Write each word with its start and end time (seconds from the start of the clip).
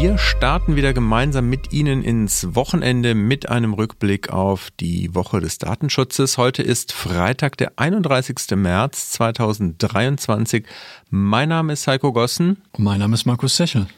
Wir 0.00 0.16
starten 0.16 0.76
wieder 0.76 0.94
gemeinsam 0.94 1.50
mit 1.50 1.74
Ihnen 1.74 2.02
ins 2.02 2.54
Wochenende 2.54 3.14
mit 3.14 3.50
einem 3.50 3.74
Rückblick 3.74 4.30
auf 4.30 4.70
die 4.80 5.14
Woche 5.14 5.40
des 5.40 5.58
Datenschutzes. 5.58 6.38
Heute 6.38 6.62
ist 6.62 6.94
Freitag, 6.94 7.58
der 7.58 7.72
31. 7.76 8.56
März 8.56 9.10
2023. 9.10 10.64
Mein 11.10 11.50
Name 11.50 11.74
ist 11.74 11.86
Heiko 11.86 12.14
Gossen. 12.14 12.62
Und 12.72 12.84
mein 12.84 13.00
Name 13.00 13.12
ist 13.12 13.26
Markus 13.26 13.58
Sechel. 13.58 13.88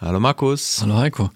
Hallo 0.00 0.18
Markus. 0.18 0.80
Hallo 0.82 0.96
Heiko. 0.96 1.30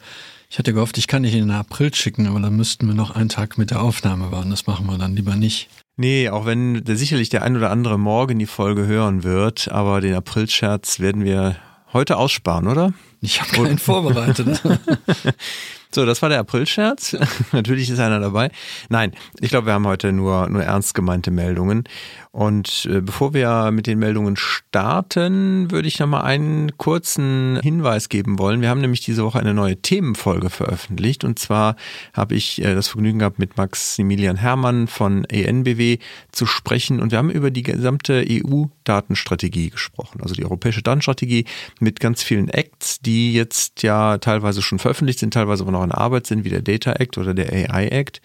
Ich 0.51 0.59
hatte 0.59 0.73
gehofft, 0.73 0.99
ich 0.99 1.07
kann 1.07 1.23
dich 1.23 1.35
in 1.35 1.47
den 1.47 1.53
April 1.53 1.95
schicken, 1.95 2.27
aber 2.27 2.41
dann 2.41 2.57
müssten 2.57 2.89
wir 2.89 2.95
noch 2.95 3.13
einen 3.13 3.29
Tag 3.29 3.59
mit 3.59 3.71
der 3.71 3.81
Aufnahme 3.81 4.33
warten. 4.33 4.51
Das 4.51 4.67
machen 4.67 4.87
wir 4.87 4.99
dann 4.99 5.15
lieber 5.15 5.37
nicht. 5.37 5.69
Nee, 5.97 6.31
auch 6.31 6.47
wenn 6.47 6.83
sicherlich 6.85 7.29
der 7.29 7.45
ein 7.45 7.57
oder 7.57 7.71
andere 7.71 7.97
morgen 7.97 8.41
die 8.41 8.47
Folge 8.47 8.87
hören 8.87 9.23
wird, 9.23 9.71
aber 9.71 10.01
den 10.01 10.15
Aprilscherz 10.15 10.99
werden 10.99 11.23
wir 11.23 11.55
heute 11.97 12.17
aussparen, 12.19 12.69
oder? 12.69 12.93
Ich 13.21 13.41
habe 13.41 13.51
keinen 13.53 13.79
vorbereitet. 13.79 14.63
So, 15.97 16.05
das 16.05 16.21
war 16.21 16.29
der 16.29 16.41
Aprilscherz. 16.41 17.17
Natürlich 17.53 17.89
ist 17.89 18.01
einer 18.01 18.21
dabei. 18.21 18.51
Nein, 18.91 19.13
ich 19.41 19.49
glaube, 19.49 19.69
wir 19.69 19.73
haben 19.73 19.87
heute 19.87 20.13
nur, 20.13 20.47
nur 20.51 20.63
ernst 20.63 20.93
gemeinte 20.93 21.31
Meldungen. 21.31 21.85
Und 22.33 22.87
äh, 22.93 23.01
bevor 23.01 23.33
wir 23.33 23.71
mit 23.71 23.87
den 23.87 23.99
Meldungen 23.99 24.37
starten, 24.37 25.71
würde 25.71 25.89
ich 25.89 25.99
noch 25.99 26.07
mal 26.07 26.21
einen 26.21 26.77
kurzen 26.77 27.59
Hinweis 27.63 28.11
geben 28.11 28.39
wollen. 28.39 28.61
Wir 28.61 28.69
haben 28.69 28.83
nämlich 28.83 29.01
diese 29.01 29.25
Woche 29.25 29.41
eine 29.41 29.55
neue 29.55 29.81
Themenfolge 29.81 30.51
veröffentlicht. 30.51 31.25
Und 31.25 31.39
zwar 31.39 31.77
habe 32.13 32.35
ich 32.35 32.63
äh, 32.63 32.75
das 32.75 32.89
Vergnügen 32.89 33.21
gehabt, 33.21 33.39
mit 33.39 33.57
Maximilian 33.57 34.37
Hermann 34.37 34.89
von 34.89 35.25
ENBW 35.25 35.97
zu 36.31 36.45
sprechen. 36.45 37.01
Und 37.01 37.11
wir 37.11 37.17
haben 37.17 37.31
über 37.31 37.51
die 37.51 37.63
gesamte 37.63 38.23
EU-Datenstrategie 38.29 39.71
gesprochen. 39.71 40.21
Also 40.21 40.35
die 40.35 40.45
europäische 40.45 40.83
Datenstrategie 40.83 41.47
mit 41.81 42.01
ganz 42.01 42.23
vielen 42.23 42.51
Acts, 42.51 43.01
die 43.01 43.33
jetzt 43.33 43.83
ja 43.83 44.19
teilweise 44.19 44.61
schon 44.61 44.79
veröffentlicht 44.79 45.21
sind, 45.21 45.33
teilweise 45.33 45.63
aber 45.63 45.73
noch 45.73 45.86
in 45.87 45.93
Arbeit 45.93 46.27
sind, 46.27 46.45
wie 46.45 46.51
der 46.51 46.63
Data 46.63 46.93
Act 46.93 47.19
oder 47.19 47.35
der 47.35 47.53
AI 47.53 47.89
Act. 47.89 48.21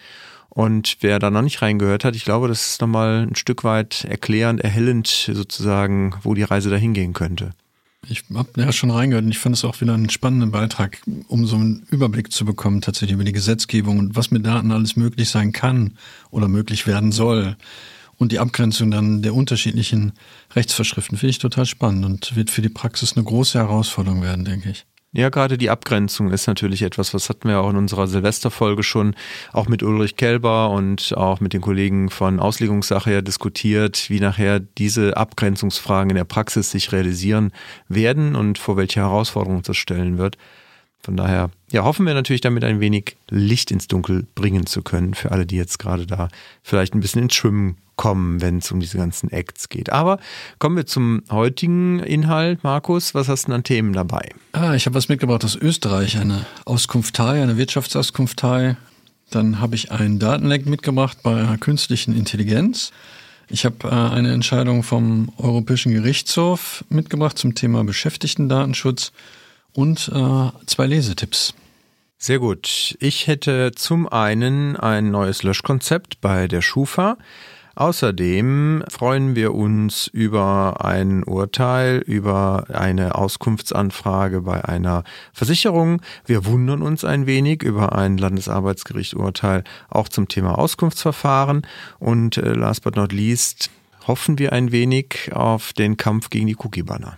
Und 0.50 0.98
wer 1.00 1.18
da 1.20 1.32
noch 1.32 1.44
nicht 1.44 1.62
reingehört 1.62 2.04
hat, 2.04 2.16
ich 2.16 2.26
glaube, 2.26 2.50
das 2.50 2.72
ist 2.72 2.82
nochmal 2.82 3.26
ein 3.26 3.36
Stück 3.36 3.64
weit 3.64 4.04
erklärend, 4.04 4.60
erhellend 4.60 5.08
sozusagen, 5.08 6.14
wo 6.24 6.34
die 6.34 6.44
Reise 6.44 6.70
dahin 6.70 6.94
gehen 6.94 7.14
könnte. 7.14 7.52
Ich 8.10 8.24
habe 8.34 8.50
ja 8.58 8.72
schon 8.72 8.92
reingehört 8.92 9.24
und 9.26 9.32
ich 9.32 9.40
fand 9.40 9.56
es 9.56 9.64
auch 9.64 9.80
wieder 9.80 9.94
einen 9.94 10.10
spannenden 10.10 10.52
Beitrag, 10.52 11.02
um 11.28 11.46
so 11.46 11.56
einen 11.56 11.86
Überblick 11.90 12.34
zu 12.34 12.44
bekommen, 12.44 12.82
tatsächlich 12.82 13.14
über 13.14 13.24
die 13.24 13.32
Gesetzgebung 13.32 14.00
und 14.00 14.16
was 14.16 14.32
mit 14.32 14.46
Daten 14.46 14.72
alles 14.72 14.96
möglich 14.96 15.30
sein 15.30 15.52
kann 15.52 15.98
oder 16.32 16.48
möglich 16.48 16.88
werden 16.88 17.12
soll. 17.12 17.56
Und 18.18 18.32
die 18.32 18.40
Abgrenzung 18.40 18.92
dann 18.92 19.22
der 19.22 19.34
unterschiedlichen 19.34 20.14
Rechtsvorschriften 20.54 21.18
finde 21.18 21.32
ich 21.32 21.40
total 21.40 21.66
spannend 21.66 22.06
und 22.06 22.36
wird 22.36 22.50
für 22.50 22.62
die 22.62 22.70
Praxis 22.70 23.16
eine 23.16 23.24
große 23.24 23.58
Herausforderung 23.58 24.22
werden, 24.22 24.46
denke 24.46 24.72
ich. 24.72 24.86
Ja, 25.14 25.28
gerade 25.28 25.58
die 25.58 25.70
Abgrenzung 25.70 26.32
ist 26.32 26.48
natürlich 26.48 26.84
etwas, 26.84 27.14
was 27.14 27.28
hatten 27.28 27.50
wir 27.50 27.60
auch 27.60 27.70
in 27.70 27.76
unserer 27.76 28.08
Silvesterfolge 28.08 28.82
schon 28.82 29.14
auch 29.52 29.68
mit 29.68 29.84
Ulrich 29.84 30.16
Kelber 30.16 30.70
und 30.70 31.18
auch 31.18 31.42
mit 31.42 31.52
den 31.52 31.60
Kollegen 31.60 32.10
von 32.10 32.40
Auslegungssache 32.40 33.12
ja 33.12 33.22
diskutiert, 33.22 34.10
wie 34.10 34.22
nachher 34.22 34.62
diese 34.62 35.18
Abgrenzungsfragen 35.18 36.12
in 36.12 36.16
der 36.16 36.24
Praxis 36.24 36.72
sich 36.72 36.94
realisieren 36.94 37.52
werden 37.90 38.36
und 38.36 38.58
vor 38.58 38.78
welche 38.78 39.02
Herausforderungen 39.02 39.64
das 39.64 39.76
stellen 39.76 40.18
wird. 40.18 40.38
Von 41.04 41.18
daher, 41.18 41.50
ja, 41.72 41.84
hoffen 41.84 42.06
wir 42.06 42.14
natürlich 42.14 42.42
damit 42.42 42.64
ein 42.64 42.80
wenig 42.80 43.18
Licht 43.30 43.72
ins 43.72 43.88
Dunkel 43.88 44.28
bringen 44.36 44.66
zu 44.66 44.84
können 44.84 45.14
für 45.14 45.32
alle, 45.32 45.46
die 45.46 45.56
jetzt 45.56 45.80
gerade 45.80 46.06
da 46.06 46.28
vielleicht 46.62 46.94
ein 46.94 47.00
bisschen 47.00 47.24
ins 47.24 47.34
Schwimmen 47.34 47.78
kommen, 47.96 48.42
wenn 48.42 48.60
es 48.60 48.72
um 48.72 48.80
diese 48.80 48.98
ganzen 48.98 49.32
Acts 49.32 49.70
geht. 49.70 49.92
Aber 49.92 50.20
kommen 50.60 50.76
wir 50.76 50.86
zum 50.86 51.24
heutigen 51.30 52.00
Inhalt. 52.00 52.64
Markus, 52.64 53.14
was 53.14 53.28
hast 53.28 53.44
du 53.44 53.48
denn 53.48 53.56
an 53.56 53.64
Themen 53.64 53.94
dabei? 53.94 54.30
Ah, 54.54 54.76
ich 54.76 54.86
habe 54.86 54.96
was 54.96 55.10
mitgebracht 55.10 55.44
aus 55.44 55.56
Österreich, 55.56 56.18
eine 56.18 56.46
Auskunftei, 56.66 57.42
eine 57.42 57.58
Wirtschaftsauskunftei. 57.58 58.78
Dann 59.30 59.60
habe 59.60 59.76
ich 59.76 59.92
einen 59.92 60.20
Datenleck 60.20 60.66
mitgebracht 60.66 61.20
bei 61.24 61.58
künstlichen 61.60 62.16
Intelligenz. 62.16 62.92
Ich 63.50 63.66
habe 63.66 63.88
äh, 63.88 63.90
eine 63.90 64.34
Entscheidung 64.34 64.84
vom 64.84 65.32
Europäischen 65.38 65.94
Gerichtshof 65.94 66.86
mitgebracht 66.90 67.38
zum 67.38 67.54
Thema 67.56 67.84
Beschäftigtendatenschutz 67.84 69.12
und 69.74 70.12
äh, 70.14 70.50
zwei 70.66 70.86
Lesetipps. 70.86 71.54
Sehr 72.18 72.40
gut. 72.40 72.96
Ich 73.00 73.26
hätte 73.26 73.72
zum 73.74 74.08
einen 74.08 74.76
ein 74.78 75.10
neues 75.10 75.42
Löschkonzept 75.42 76.22
bei 76.22 76.48
der 76.48 76.62
Schufa. 76.62 77.18
Außerdem 77.74 78.84
freuen 78.90 79.36
wir 79.36 79.56
uns 79.56 80.08
über 80.08 80.86
ein 80.86 81.24
Urteil, 81.24 81.98
über 81.98 82.66
eine 82.70 83.16
Auskunftsanfrage 83.16 84.42
bei 84.42 84.64
einer 84.66 85.04
Versicherung. 85.34 86.02
Wir 86.26 86.46
wundern 86.46 86.82
uns 86.82 87.06
ein 87.06 87.26
wenig 87.26 87.64
über 87.64 87.96
ein 87.96 88.18
Landesarbeitsgerichturteil 88.18 89.64
auch 89.90 90.10
zum 90.10 90.28
Thema 90.28 90.60
Auskunftsverfahren. 90.60 91.66
Und 91.98 92.38
äh, 92.38 92.54
last 92.54 92.84
but 92.84 92.98
not 92.98 93.14
least 93.14 93.72
hoffen 94.06 94.38
wir 94.38 94.52
ein 94.52 94.72
wenig 94.72 95.32
auf 95.34 95.74
den 95.74 95.98
Kampf 95.98 96.30
gegen 96.30 96.48
die 96.48 96.58
Cookie-Banner. 96.58 97.18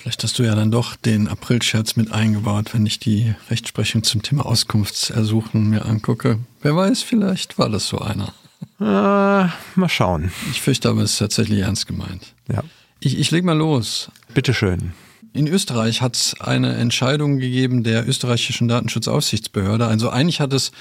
Vielleicht 0.00 0.24
hast 0.24 0.38
du 0.38 0.44
ja 0.44 0.54
dann 0.54 0.70
doch 0.70 0.96
den 0.96 1.28
Aprilscherz 1.28 1.94
mit 1.94 2.10
eingebaut, 2.10 2.72
wenn 2.72 2.86
ich 2.86 3.00
die 3.00 3.34
Rechtsprechung 3.50 4.02
zum 4.02 4.22
Thema 4.22 4.46
Auskunftsersuchen 4.46 5.68
mir 5.68 5.84
angucke. 5.84 6.38
Wer 6.62 6.74
weiß, 6.74 7.02
vielleicht 7.02 7.58
war 7.58 7.68
das 7.68 7.88
so 7.88 7.98
einer. 7.98 8.32
Äh, 8.80 8.84
mal 8.84 9.88
schauen. 9.88 10.32
Ich 10.50 10.62
fürchte 10.62 10.88
aber, 10.88 11.02
es 11.02 11.12
ist 11.12 11.18
tatsächlich 11.18 11.58
ernst 11.58 11.86
gemeint. 11.86 12.32
Ja. 12.50 12.64
Ich, 13.00 13.18
ich 13.18 13.30
leg 13.30 13.44
mal 13.44 13.52
los. 13.52 14.10
Bitteschön. 14.32 14.94
In 15.34 15.46
Österreich 15.46 16.00
hat 16.00 16.16
es 16.16 16.40
eine 16.40 16.76
Entscheidung 16.76 17.38
gegeben 17.38 17.84
der 17.84 18.08
österreichischen 18.08 18.68
Datenschutzaufsichtsbehörde. 18.68 19.86
Also 19.86 20.08
eigentlich 20.08 20.40
hat 20.40 20.54
es 20.54 20.72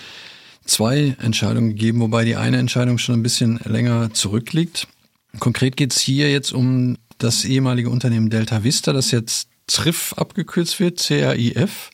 zwei 0.63 1.17
Entscheidungen 1.21 1.71
gegeben, 1.71 1.99
wobei 1.99 2.23
die 2.23 2.37
eine 2.37 2.55
Entscheidung 2.55 2.97
schon 2.97 3.15
ein 3.15 3.23
bisschen 3.23 3.59
länger 3.65 4.13
zurückliegt. 4.13 4.87
Konkret 5.39 5.75
geht 5.75 5.91
es 5.91 5.99
hier 5.99 6.31
jetzt 6.31 6.53
um 6.53 6.97
das 7.19 7.45
ehemalige 7.45 7.89
Unternehmen 7.89 8.29
Delta 8.29 8.63
Vista, 8.63 8.91
das 8.93 9.11
jetzt 9.11 9.49
CRIF 9.67 10.13
abgekürzt 10.17 10.79
wird, 10.79 10.99
CRIF. 10.99 11.91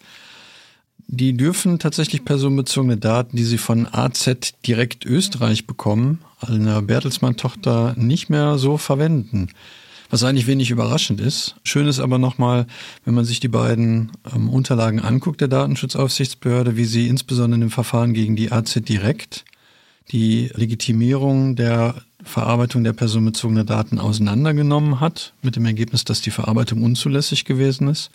Die 1.07 1.33
dürfen 1.37 1.77
tatsächlich 1.77 2.25
personenbezogene 2.25 2.97
Daten, 2.97 3.37
die 3.37 3.43
sie 3.43 3.57
von 3.57 3.87
AZ 3.91 4.53
direkt 4.65 5.05
Österreich 5.05 5.67
bekommen, 5.67 6.21
einer 6.39 6.81
Bertelsmann-Tochter, 6.81 7.93
nicht 7.97 8.29
mehr 8.29 8.57
so 8.57 8.77
verwenden. 8.77 9.49
Was 10.09 10.23
eigentlich 10.23 10.47
wenig 10.47 10.69
überraschend 10.69 11.19
ist. 11.19 11.55
Schön 11.63 11.87
ist 11.87 11.99
aber 11.99 12.17
nochmal, 12.17 12.67
wenn 13.03 13.15
man 13.15 13.25
sich 13.25 13.39
die 13.39 13.47
beiden 13.47 14.11
ähm, 14.33 14.49
Unterlagen 14.49 14.99
anguckt 14.99 15.41
der 15.41 15.47
Datenschutzaufsichtsbehörde, 15.47 16.77
wie 16.77 16.85
sie 16.85 17.07
insbesondere 17.07 17.61
im 17.61 17.71
Verfahren 17.71 18.13
gegen 18.13 18.35
die 18.35 18.51
AZ 18.51 18.73
direkt 18.75 19.45
die 20.11 20.51
Legitimierung 20.53 21.55
der 21.55 21.95
Verarbeitung 22.25 22.83
der 22.83 22.93
personenbezogenen 22.93 23.65
Daten 23.65 23.99
auseinandergenommen 23.99 24.99
hat, 24.99 25.33
mit 25.41 25.55
dem 25.55 25.65
Ergebnis, 25.65 26.03
dass 26.03 26.21
die 26.21 26.31
Verarbeitung 26.31 26.83
unzulässig 26.83 27.45
gewesen 27.45 27.87
ist. 27.87 28.11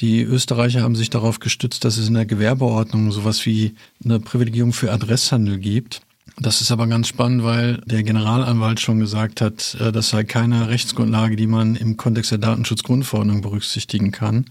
Die 0.00 0.22
Österreicher 0.22 0.82
haben 0.82 0.96
sich 0.96 1.10
darauf 1.10 1.38
gestützt, 1.38 1.84
dass 1.84 1.98
es 1.98 2.08
in 2.08 2.14
der 2.14 2.26
Gewerbeordnung 2.26 3.12
sowas 3.12 3.46
wie 3.46 3.74
eine 4.04 4.18
Privilegierung 4.18 4.72
für 4.72 4.92
Adresshandel 4.92 5.58
gibt. 5.58 6.00
Das 6.36 6.60
ist 6.60 6.72
aber 6.72 6.88
ganz 6.88 7.06
spannend, 7.06 7.44
weil 7.44 7.80
der 7.86 8.02
Generalanwalt 8.02 8.80
schon 8.80 8.98
gesagt 8.98 9.40
hat, 9.40 9.76
äh, 9.78 9.92
das 9.92 10.08
sei 10.08 10.24
keine 10.24 10.68
Rechtsgrundlage, 10.68 11.36
die 11.36 11.46
man 11.46 11.76
im 11.76 11.96
Kontext 11.96 12.32
der 12.32 12.38
Datenschutzgrundverordnung 12.38 13.40
berücksichtigen 13.40 14.10
kann. 14.10 14.46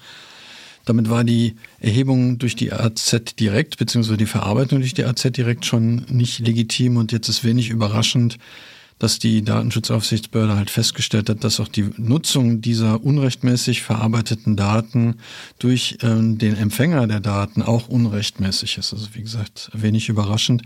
Damit 0.86 1.10
war 1.10 1.24
die 1.24 1.56
Erhebung 1.80 2.38
durch 2.40 2.56
die 2.56 2.74
AZ 2.74 3.36
direkt, 3.40 3.78
beziehungsweise 3.78 4.18
die 4.18 4.25
Verarbeitung 4.25 4.80
durch 4.80 4.94
die 4.94 5.06
AZ 5.06 5.24
direkt 5.31 5.66
schon 5.66 6.06
nicht 6.10 6.40
legitim 6.40 6.98
und 6.98 7.12
jetzt 7.12 7.30
ist 7.30 7.44
wenig 7.44 7.69
überraschend, 7.69 8.38
dass 9.00 9.19
die 9.19 9.44
Datenschutzaufsichtsbehörde 9.44 10.56
halt 10.56 10.69
festgestellt 10.69 11.30
hat, 11.30 11.44
dass 11.44 11.60
auch 11.60 11.68
die 11.68 11.90
Nutzung 11.98 12.62
dieser 12.62 13.04
unrechtmäßig 13.04 13.81
verarbeiteten 13.81 14.56
Daten 14.56 15.16
durch 15.60 15.98
äh, 16.01 16.16
den 16.16 16.56
Empfänger 16.56 17.07
der 17.07 17.19
Daten 17.19 17.62
auch 17.62 17.88
unrechtmäßig 17.88 18.78
ist. 18.78 18.94
Also 18.94 19.07
wie 19.13 19.22
gesagt, 19.22 19.69
wenig 19.74 20.10
überraschend. 20.10 20.63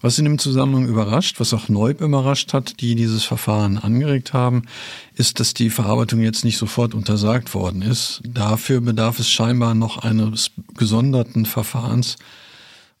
Was 0.00 0.18
in 0.18 0.24
dem 0.24 0.38
Zusammenhang 0.38 0.86
überrascht, 0.86 1.40
was 1.40 1.52
auch 1.52 1.68
Neub 1.68 2.00
überrascht 2.00 2.52
hat, 2.52 2.80
die 2.80 2.94
dieses 2.94 3.24
Verfahren 3.24 3.78
angeregt 3.78 4.32
haben, 4.32 4.62
ist, 5.14 5.40
dass 5.40 5.54
die 5.54 5.70
Verarbeitung 5.70 6.20
jetzt 6.20 6.44
nicht 6.44 6.56
sofort 6.56 6.94
untersagt 6.94 7.52
worden 7.52 7.82
ist. 7.82 8.20
Dafür 8.24 8.80
bedarf 8.80 9.18
es 9.18 9.28
scheinbar 9.28 9.74
noch 9.74 9.98
eines 9.98 10.52
gesonderten 10.76 11.46
Verfahrens. 11.46 12.16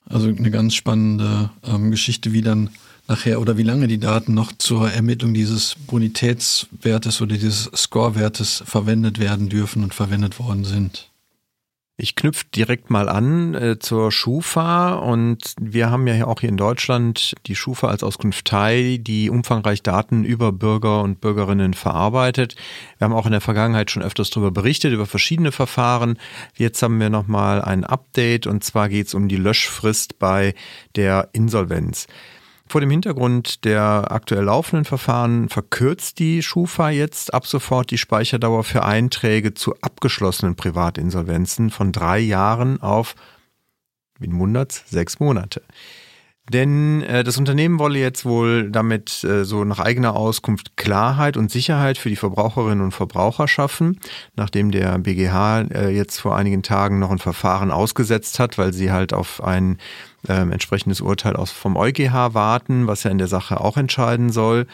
Also 0.08 0.28
eine 0.28 0.50
ganz 0.50 0.74
spannende 0.74 1.50
ähm, 1.64 1.90
Geschichte, 1.90 2.32
wie 2.32 2.42
dann 2.42 2.70
nachher 3.08 3.40
oder 3.40 3.56
wie 3.56 3.62
lange 3.62 3.88
die 3.88 3.98
Daten 3.98 4.34
noch 4.34 4.52
zur 4.56 4.90
Ermittlung 4.90 5.34
dieses 5.34 5.76
Bonitätswertes 5.86 7.20
oder 7.20 7.36
dieses 7.36 7.70
Scorewertes 7.74 8.62
verwendet 8.66 9.18
werden 9.18 9.48
dürfen 9.48 9.82
und 9.82 9.94
verwendet 9.94 10.38
worden 10.38 10.64
sind. 10.64 11.10
Ich 12.00 12.14
knüpfe 12.14 12.44
direkt 12.54 12.90
mal 12.90 13.08
an 13.08 13.54
äh, 13.56 13.80
zur 13.80 14.12
Schufa 14.12 14.94
und 14.94 15.56
wir 15.60 15.90
haben 15.90 16.06
ja 16.06 16.28
auch 16.28 16.38
hier 16.38 16.48
in 16.48 16.56
Deutschland 16.56 17.34
die 17.46 17.56
Schufa 17.56 17.88
als 17.88 18.04
Auskunftei, 18.04 19.00
die 19.00 19.30
umfangreich 19.30 19.82
Daten 19.82 20.22
über 20.22 20.52
Bürger 20.52 21.02
und 21.02 21.20
Bürgerinnen 21.20 21.74
verarbeitet. 21.74 22.54
Wir 22.98 23.06
haben 23.06 23.14
auch 23.14 23.26
in 23.26 23.32
der 23.32 23.40
Vergangenheit 23.40 23.90
schon 23.90 24.04
öfters 24.04 24.30
darüber 24.30 24.52
berichtet, 24.52 24.92
über 24.92 25.06
verschiedene 25.06 25.50
Verfahren. 25.50 26.20
Jetzt 26.54 26.80
haben 26.84 27.00
wir 27.00 27.10
nochmal 27.10 27.62
ein 27.62 27.82
Update 27.82 28.46
und 28.46 28.62
zwar 28.62 28.88
geht 28.88 29.08
es 29.08 29.14
um 29.14 29.26
die 29.26 29.34
Löschfrist 29.34 30.20
bei 30.20 30.54
der 30.94 31.30
Insolvenz. 31.32 32.06
Vor 32.68 32.82
dem 32.82 32.90
Hintergrund 32.90 33.64
der 33.64 34.08
aktuell 34.10 34.44
laufenden 34.44 34.84
Verfahren 34.84 35.48
verkürzt 35.48 36.18
die 36.18 36.42
Schufa 36.42 36.90
jetzt 36.90 37.32
ab 37.32 37.46
sofort 37.46 37.90
die 37.90 37.96
Speicherdauer 37.96 38.62
für 38.62 38.84
Einträge 38.84 39.54
zu 39.54 39.74
abgeschlossenen 39.80 40.54
Privatinsolvenzen 40.54 41.70
von 41.70 41.92
drei 41.92 42.18
Jahren 42.18 42.82
auf, 42.82 43.14
wie 44.18 44.30
wundert's, 44.30 44.84
sechs 44.86 45.18
Monate. 45.18 45.62
Denn 46.52 47.02
äh, 47.02 47.24
das 47.24 47.36
Unternehmen 47.36 47.78
wolle 47.78 47.98
jetzt 47.98 48.24
wohl 48.24 48.70
damit 48.70 49.22
äh, 49.24 49.44
so 49.44 49.64
nach 49.64 49.80
eigener 49.80 50.16
Auskunft 50.16 50.76
Klarheit 50.76 51.36
und 51.36 51.50
Sicherheit 51.50 51.98
für 51.98 52.08
die 52.08 52.16
Verbraucherinnen 52.16 52.82
und 52.82 52.92
Verbraucher 52.92 53.48
schaffen, 53.48 54.00
nachdem 54.34 54.70
der 54.70 54.98
BGH 54.98 55.62
äh, 55.62 55.88
jetzt 55.90 56.18
vor 56.18 56.36
einigen 56.36 56.62
Tagen 56.62 56.98
noch 56.98 57.10
ein 57.10 57.18
Verfahren 57.18 57.70
ausgesetzt 57.70 58.38
hat, 58.38 58.56
weil 58.56 58.72
sie 58.72 58.90
halt 58.90 59.12
auf 59.12 59.42
ein 59.42 59.78
ähm, 60.28 60.52
entsprechendes 60.52 61.00
Urteil 61.00 61.36
aus 61.36 61.50
vom 61.50 61.76
EuGH 61.76 62.34
warten, 62.34 62.86
was 62.86 63.02
ja 63.02 63.10
in 63.10 63.18
der 63.18 63.28
Sache 63.28 63.60
auch 63.60 63.76
entscheiden 63.76 64.30
soll. 64.30 64.66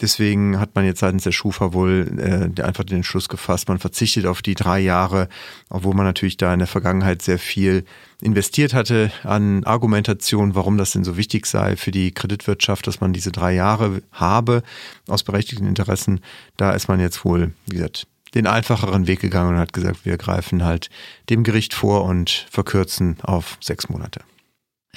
Deswegen 0.00 0.58
hat 0.58 0.74
man 0.74 0.84
jetzt 0.84 1.00
seitens 1.00 1.24
der 1.24 1.32
Schufa 1.32 1.72
wohl 1.72 2.52
äh, 2.58 2.62
einfach 2.62 2.84
den 2.84 2.98
Entschluss 2.98 3.28
gefasst, 3.28 3.68
man 3.68 3.78
verzichtet 3.78 4.26
auf 4.26 4.42
die 4.42 4.54
drei 4.54 4.80
Jahre, 4.80 5.28
obwohl 5.70 5.94
man 5.94 6.04
natürlich 6.04 6.36
da 6.36 6.52
in 6.52 6.58
der 6.58 6.68
Vergangenheit 6.68 7.22
sehr 7.22 7.38
viel 7.38 7.84
investiert 8.20 8.74
hatte 8.74 9.10
an 9.22 9.64
Argumentation, 9.64 10.54
warum 10.54 10.78
das 10.78 10.92
denn 10.92 11.04
so 11.04 11.16
wichtig 11.16 11.46
sei 11.46 11.76
für 11.76 11.90
die 11.90 12.12
Kreditwirtschaft, 12.12 12.86
dass 12.86 13.00
man 13.00 13.12
diese 13.12 13.32
drei 13.32 13.54
Jahre 13.54 14.02
habe 14.12 14.62
aus 15.06 15.22
berechtigten 15.22 15.66
Interessen. 15.66 16.20
Da 16.56 16.72
ist 16.72 16.88
man 16.88 17.00
jetzt 17.00 17.24
wohl, 17.24 17.52
wie 17.66 17.76
gesagt, 17.76 18.06
den 18.34 18.46
einfacheren 18.46 19.06
Weg 19.06 19.20
gegangen 19.20 19.54
und 19.54 19.60
hat 19.60 19.72
gesagt, 19.72 20.04
wir 20.04 20.16
greifen 20.18 20.64
halt 20.64 20.90
dem 21.30 21.42
Gericht 21.42 21.74
vor 21.74 22.04
und 22.04 22.46
verkürzen 22.50 23.16
auf 23.22 23.56
sechs 23.60 23.88
Monate. 23.88 24.20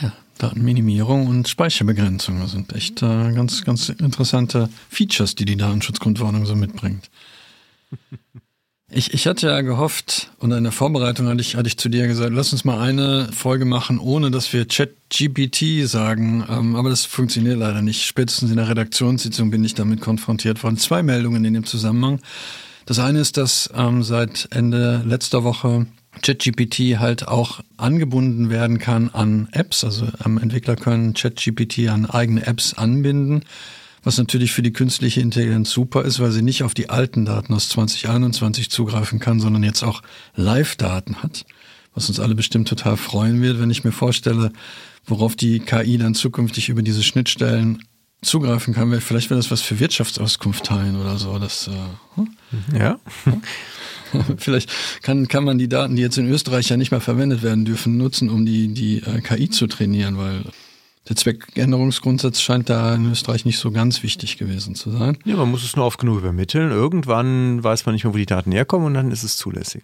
Ja, 0.01 0.13
Datenminimierung 0.37 1.27
und 1.27 1.47
Speicherbegrenzung 1.47 2.39
das 2.39 2.51
sind 2.51 2.73
echt 2.73 3.01
äh, 3.01 3.33
ganz, 3.33 3.63
ganz 3.63 3.89
interessante 3.89 4.69
Features, 4.89 5.35
die 5.35 5.45
die 5.45 5.57
Datenschutzgrundverordnung 5.57 6.45
so 6.45 6.55
mitbringt. 6.55 7.09
Ich, 8.91 9.13
ich 9.13 9.27
hatte 9.27 9.47
ja 9.47 9.61
gehofft, 9.61 10.31
und 10.39 10.51
in 10.51 10.63
der 10.63 10.71
Vorbereitung 10.71 11.27
hatte 11.27 11.41
ich, 11.41 11.55
hatte 11.55 11.67
ich 11.67 11.77
zu 11.77 11.89
dir 11.89 12.07
gesagt, 12.07 12.33
lass 12.33 12.51
uns 12.51 12.65
mal 12.65 12.79
eine 12.79 13.31
Folge 13.31 13.65
machen, 13.65 13.99
ohne 13.99 14.31
dass 14.31 14.51
wir 14.51 14.65
ChatGPT 14.65 15.87
sagen. 15.87 16.43
Ähm, 16.49 16.75
aber 16.75 16.89
das 16.89 17.05
funktioniert 17.05 17.59
leider 17.59 17.83
nicht. 17.83 18.03
Spätestens 18.05 18.49
in 18.49 18.57
der 18.57 18.67
Redaktionssitzung 18.67 19.51
bin 19.51 19.63
ich 19.63 19.75
damit 19.75 20.01
konfrontiert 20.01 20.63
worden. 20.63 20.77
Zwei 20.77 21.03
Meldungen 21.03 21.45
in 21.45 21.53
dem 21.53 21.65
Zusammenhang. 21.65 22.19
Das 22.87 22.97
eine 22.97 23.19
ist, 23.19 23.37
dass 23.37 23.69
ähm, 23.75 24.01
seit 24.01 24.47
Ende 24.49 25.03
letzter 25.05 25.43
Woche 25.43 25.85
ChatGPT 26.21 26.99
halt 26.99 27.27
auch 27.27 27.61
angebunden 27.77 28.49
werden 28.49 28.79
kann 28.79 29.09
an 29.09 29.49
Apps. 29.51 29.83
Also 29.83 30.07
ähm, 30.25 30.37
Entwickler 30.37 30.75
können 30.75 31.13
ChatGPT 31.13 31.89
an 31.89 32.05
eigene 32.05 32.45
Apps 32.45 32.73
anbinden 32.73 33.43
was 34.03 34.17
natürlich 34.17 34.51
für 34.51 34.61
die 34.61 34.73
künstliche 34.73 35.21
Intelligenz 35.21 35.71
super 35.71 36.03
ist, 36.03 36.19
weil 36.19 36.31
sie 36.31 36.41
nicht 36.41 36.63
auf 36.63 36.73
die 36.73 36.89
alten 36.89 37.25
Daten 37.25 37.53
aus 37.53 37.69
2021 37.69 38.69
zugreifen 38.69 39.19
kann, 39.19 39.39
sondern 39.39 39.63
jetzt 39.63 39.83
auch 39.83 40.01
Live-Daten 40.35 41.21
hat, 41.21 41.45
was 41.93 42.07
uns 42.09 42.19
alle 42.19 42.35
bestimmt 42.35 42.67
total 42.67 42.97
freuen 42.97 43.41
wird, 43.41 43.59
wenn 43.59 43.69
ich 43.69 43.83
mir 43.83 43.91
vorstelle, 43.91 44.51
worauf 45.05 45.35
die 45.35 45.59
KI 45.59 45.97
dann 45.97 46.15
zukünftig 46.15 46.69
über 46.69 46.81
diese 46.81 47.03
Schnittstellen 47.03 47.83
zugreifen 48.21 48.73
kann. 48.73 48.99
Vielleicht 49.01 49.29
wäre 49.29 49.39
das 49.39 49.51
was 49.51 49.61
für 49.61 49.79
Wirtschaftsauskunft 49.79 50.65
teilen 50.65 50.99
oder 50.99 51.17
so. 51.17 51.37
Das, 51.39 51.67
äh, 51.67 52.15
hm? 52.15 52.29
Ja. 52.77 52.99
Vielleicht 54.37 54.69
kann, 55.01 55.27
kann 55.27 55.43
man 55.43 55.57
die 55.57 55.67
Daten, 55.67 55.95
die 55.95 56.01
jetzt 56.01 56.17
in 56.17 56.29
Österreich 56.29 56.69
ja 56.69 56.77
nicht 56.77 56.91
mehr 56.91 57.01
verwendet 57.01 57.43
werden 57.43 57.65
dürfen, 57.65 57.97
nutzen, 57.97 58.29
um 58.29 58.45
die, 58.45 58.69
die 58.69 58.97
äh, 58.97 59.21
KI 59.21 59.49
zu 59.49 59.67
trainieren, 59.67 60.17
weil 60.17 60.43
der 61.07 61.15
Zweckänderungsgrundsatz 61.15 62.39
scheint 62.39 62.69
da 62.69 62.93
in 62.93 63.11
Österreich 63.11 63.45
nicht 63.45 63.57
so 63.57 63.71
ganz 63.71 64.03
wichtig 64.03 64.37
gewesen 64.37 64.75
zu 64.75 64.91
sein. 64.91 65.17
Ja, 65.25 65.37
man 65.37 65.49
muss 65.49 65.63
es 65.63 65.75
nur 65.75 65.85
oft 65.85 65.99
genug 65.99 66.19
übermitteln. 66.19 66.71
Irgendwann 66.71 67.63
weiß 67.63 67.85
man 67.85 67.95
nicht 67.95 68.03
mehr, 68.03 68.13
wo 68.13 68.17
die 68.17 68.27
Daten 68.27 68.51
herkommen 68.51 68.87
und 68.87 68.93
dann 68.93 69.11
ist 69.11 69.23
es 69.23 69.37
zulässig. 69.37 69.83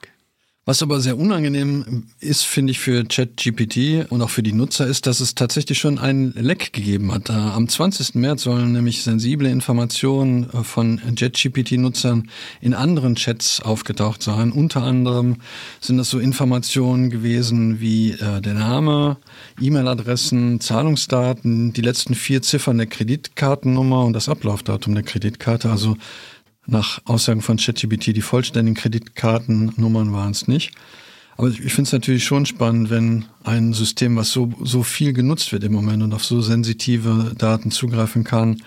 Was 0.67 0.81
aber 0.81 0.99
sehr 0.99 1.19
unangenehm 1.19 2.07
ist, 2.19 2.41
finde 2.41 2.71
ich, 2.71 2.79
für 2.79 3.05
ChatGPT 3.05 4.09
und 4.09 4.23
auch 4.23 4.31
für 4.31 4.41
die 4.41 4.51
Nutzer, 4.51 4.87
ist, 4.87 5.05
dass 5.05 5.19
es 5.19 5.35
tatsächlich 5.35 5.77
schon 5.77 5.99
einen 5.99 6.33
Leck 6.33 6.73
gegeben 6.73 7.11
hat. 7.13 7.29
Am 7.29 7.69
20. 7.69 8.15
März 8.15 8.41
sollen 8.41 8.71
nämlich 8.71 9.03
sensible 9.03 9.47
Informationen 9.47 10.49
äh, 10.49 10.63
von 10.63 10.99
ChatGPT-Nutzern 11.15 12.31
in 12.61 12.73
anderen 12.73 13.13
Chats 13.13 13.61
aufgetaucht 13.61 14.23
sein. 14.23 14.51
Unter 14.51 14.81
anderem 14.81 15.35
sind 15.81 15.97
das 15.97 16.09
so 16.09 16.17
Informationen 16.17 17.11
gewesen 17.11 17.79
wie 17.79 18.13
äh, 18.13 18.41
der 18.41 18.55
Name, 18.55 19.17
E-Mail-Adressen, 19.61 20.61
Zahlungsdaten, 20.61 21.73
die 21.73 21.81
letzten 21.81 22.15
vier 22.15 22.41
Ziffern 22.41 22.79
der 22.79 22.87
Kreditkartennummer 22.87 24.03
und 24.03 24.13
das 24.13 24.29
Ablaufdatum 24.29 24.95
der 24.95 25.03
Kreditkarte. 25.03 25.69
Also 25.69 25.95
nach 26.67 26.99
Aussagen 27.05 27.41
von 27.41 27.57
ChatGPT 27.57 28.15
die 28.15 28.21
vollständigen 28.21 28.75
Kreditkartennummern 28.75 30.13
waren 30.13 30.31
es 30.31 30.47
nicht. 30.47 30.71
Aber 31.37 31.49
ich 31.49 31.57
finde 31.73 31.83
es 31.83 31.91
natürlich 31.91 32.23
schon 32.23 32.45
spannend, 32.45 32.89
wenn 32.89 33.25
ein 33.43 33.73
System, 33.73 34.15
was 34.15 34.31
so, 34.31 34.53
so 34.63 34.83
viel 34.83 35.11
genutzt 35.11 35.51
wird 35.51 35.63
im 35.63 35.73
Moment 35.73 36.01
und 36.01 36.13
auf 36.13 36.23
so 36.23 36.41
sensitive 36.41 37.33
Daten 37.37 37.71
zugreifen 37.71 38.23
kann, 38.23 38.61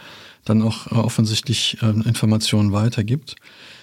dann 0.45 0.63
auch 0.63 0.87
äh, 0.93 0.95
offensichtlich 0.95 1.79
äh, 1.83 1.87
Informationen 1.87 2.73
weitergibt. 2.73 3.37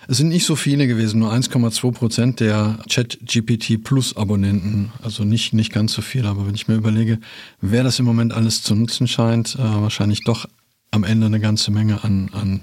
Es 0.08 0.18
sind 0.18 0.30
nicht 0.30 0.46
so 0.46 0.56
viele 0.56 0.86
gewesen, 0.86 1.20
nur 1.20 1.34
1,2 1.34 1.92
Prozent 1.92 2.40
der 2.40 2.78
ChatGPT 2.88 3.84
Plus 3.84 4.16
Abonnenten, 4.16 4.92
also 5.02 5.24
nicht, 5.24 5.54
nicht 5.54 5.74
ganz 5.74 5.94
so 5.94 6.04
viel. 6.04 6.28
Aber 6.28 6.46
wenn 6.46 6.54
ich 6.54 6.68
mir 6.68 6.76
überlege, 6.76 7.20
wer 7.60 7.84
das 7.84 7.98
im 7.98 8.06
Moment 8.06 8.34
alles 8.34 8.62
zu 8.62 8.76
nutzen 8.76 9.08
scheint, 9.08 9.56
äh, 9.56 9.60
wahrscheinlich 9.60 10.24
doch 10.24 10.46
am 10.92 11.04
Ende 11.04 11.26
eine 11.26 11.40
ganze 11.40 11.72
Menge 11.72 12.04
an, 12.04 12.30
an 12.34 12.62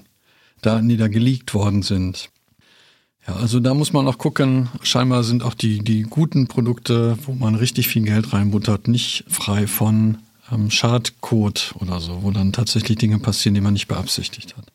Daten, 0.63 0.89
die 0.89 0.97
da 0.97 1.09
geleakt 1.09 1.55
worden 1.55 1.83
sind. 1.83 2.31
Ja, 3.27 3.37
also 3.37 3.61
da 3.61 3.75
muss 3.75 3.93
man 3.93 4.09
auch 4.09 4.19
gucken. 4.19 4.69
Scheinbar 4.83 5.23
sind 5.23 5.43
auch 5.43 5.55
die, 5.55 5.79
die 5.79 6.03
guten 6.03 6.49
Produkte, 6.49 7.17
wo 7.25 7.33
man 7.33 7.55
richtig 7.55 7.89
viel 7.89 8.03
Geld 8.03 8.33
reinbuttert, 8.33 8.89
nicht 8.89 9.25
frei 9.29 9.67
von 9.67 10.19
ähm, 10.51 10.71
Schadcode 10.71 11.75
oder 11.79 12.01
so, 12.01 12.23
wo 12.23 12.31
dann 12.31 12.53
tatsächlich 12.53 12.99
Dinge 12.99 13.19
passieren, 13.19 13.55
die 13.55 13.61
man 13.61 13.75
nicht 13.75 13.89
beabsichtigt 13.89 14.57
hat. 14.57 14.67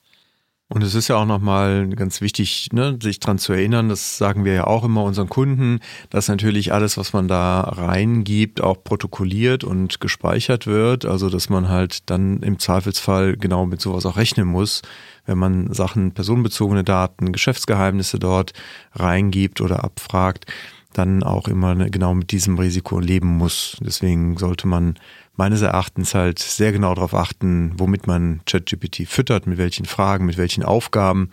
Und 0.70 0.84
es 0.84 0.96
ist 0.96 1.08
ja 1.08 1.15
auch 1.15 1.25
nochmal 1.25 1.88
ganz 1.88 2.20
wichtig, 2.20 2.70
ne, 2.74 3.00
sich 3.01 3.22
dran 3.22 3.38
zu 3.38 3.53
erinnern, 3.53 3.88
das 3.88 4.17
sagen 4.17 4.44
wir 4.44 4.51
ja 4.51 4.67
auch 4.67 4.84
immer 4.84 5.03
unseren 5.03 5.29
Kunden, 5.29 5.79
dass 6.10 6.27
natürlich 6.27 6.74
alles, 6.74 6.98
was 6.98 7.13
man 7.13 7.29
da 7.29 7.62
reingibt, 7.62 8.60
auch 8.60 8.84
protokolliert 8.84 9.63
und 9.63 10.01
gespeichert 10.01 10.67
wird. 10.67 11.06
Also, 11.06 11.29
dass 11.29 11.50
man 11.50 11.70
halt 11.70 12.10
dann 12.10 12.44
im 12.44 12.60
Zweifelsfall 12.60 13.38
genau 13.38 13.65
mit 13.65 13.79
sowas 13.79 14.06
auch 14.06 14.17
rechnen 14.17 14.46
muss, 14.46 14.82
wenn 15.27 15.38
man 15.38 15.72
Sachen, 15.74 16.13
personenbezogene 16.13 16.84
Daten, 16.84 17.31
Geschäftsgeheimnisse 17.31 18.17
dort 18.17 18.53
reingibt 18.93 19.62
oder 19.62 19.84
abfragt, 19.84 20.46
dann 20.93 21.22
auch 21.22 21.48
immer 21.48 21.75
genau 21.89 22.13
mit 22.15 22.31
diesem 22.31 22.57
Risiko 22.57 23.00
leben 23.00 23.38
muss. 23.38 23.77
Deswegen 23.81 24.38
sollte 24.38 24.67
man 24.67 24.98
meines 25.36 25.62
Erachtens 25.62 26.15
halt 26.15 26.39
sehr 26.39 26.72
genau 26.72 26.96
darauf 26.96 27.13
achten, 27.13 27.74
womit 27.77 28.07
man 28.07 28.41
ChatGPT 28.46 29.07
füttert, 29.07 29.46
mit 29.46 29.57
welchen 29.57 29.86
Fragen, 29.86 30.25
mit 30.25 30.38
welchen 30.38 30.63
Aufgaben, 30.63 31.29